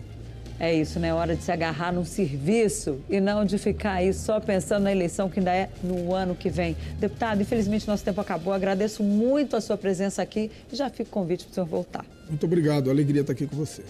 É 0.58 0.74
isso, 0.74 0.98
né? 0.98 1.12
Hora 1.12 1.36
de 1.36 1.42
se 1.42 1.52
agarrar 1.52 1.92
num 1.92 2.04
serviço 2.04 2.98
e 3.10 3.20
não 3.20 3.44
de 3.44 3.58
ficar 3.58 3.92
aí 3.94 4.12
só 4.12 4.40
pensando 4.40 4.84
na 4.84 4.92
eleição 4.92 5.28
que 5.28 5.38
ainda 5.38 5.54
é 5.54 5.68
no 5.82 6.14
ano 6.14 6.34
que 6.34 6.48
vem. 6.48 6.74
Deputado, 6.98 7.42
infelizmente 7.42 7.86
nosso 7.86 8.02
tempo 8.02 8.20
acabou. 8.20 8.54
Agradeço 8.54 9.02
muito 9.02 9.54
a 9.54 9.60
sua 9.60 9.76
presença 9.76 10.22
aqui 10.22 10.50
e 10.72 10.76
já 10.76 10.88
fico 10.88 11.10
convite 11.10 11.44
para 11.44 11.50
o 11.50 11.54
senhor 11.54 11.66
voltar. 11.66 12.06
Muito 12.28 12.46
obrigado, 12.46 12.90
alegria 12.90 13.20
estar 13.20 13.34
aqui 13.34 13.46
com 13.46 13.54
você. 13.54 13.82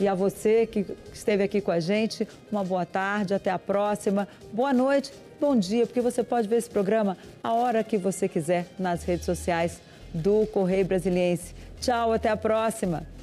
E 0.00 0.08
a 0.08 0.14
você 0.14 0.66
que 0.66 0.86
esteve 1.12 1.42
aqui 1.42 1.60
com 1.60 1.70
a 1.70 1.80
gente, 1.80 2.26
uma 2.50 2.64
boa 2.64 2.86
tarde, 2.86 3.34
até 3.34 3.50
a 3.50 3.58
próxima. 3.58 4.26
Boa 4.52 4.72
noite, 4.72 5.12
bom 5.40 5.54
dia, 5.54 5.86
porque 5.86 6.00
você 6.00 6.22
pode 6.22 6.48
ver 6.48 6.56
esse 6.56 6.68
programa 6.68 7.16
a 7.42 7.52
hora 7.52 7.84
que 7.84 7.98
você 7.98 8.26
quiser 8.26 8.66
nas 8.78 9.04
redes 9.04 9.26
sociais 9.26 9.80
do 10.14 10.46
Correio 10.46 10.86
Brasiliense. 10.86 11.54
Tchau, 11.80 12.12
até 12.12 12.30
a 12.30 12.36
próxima. 12.36 13.15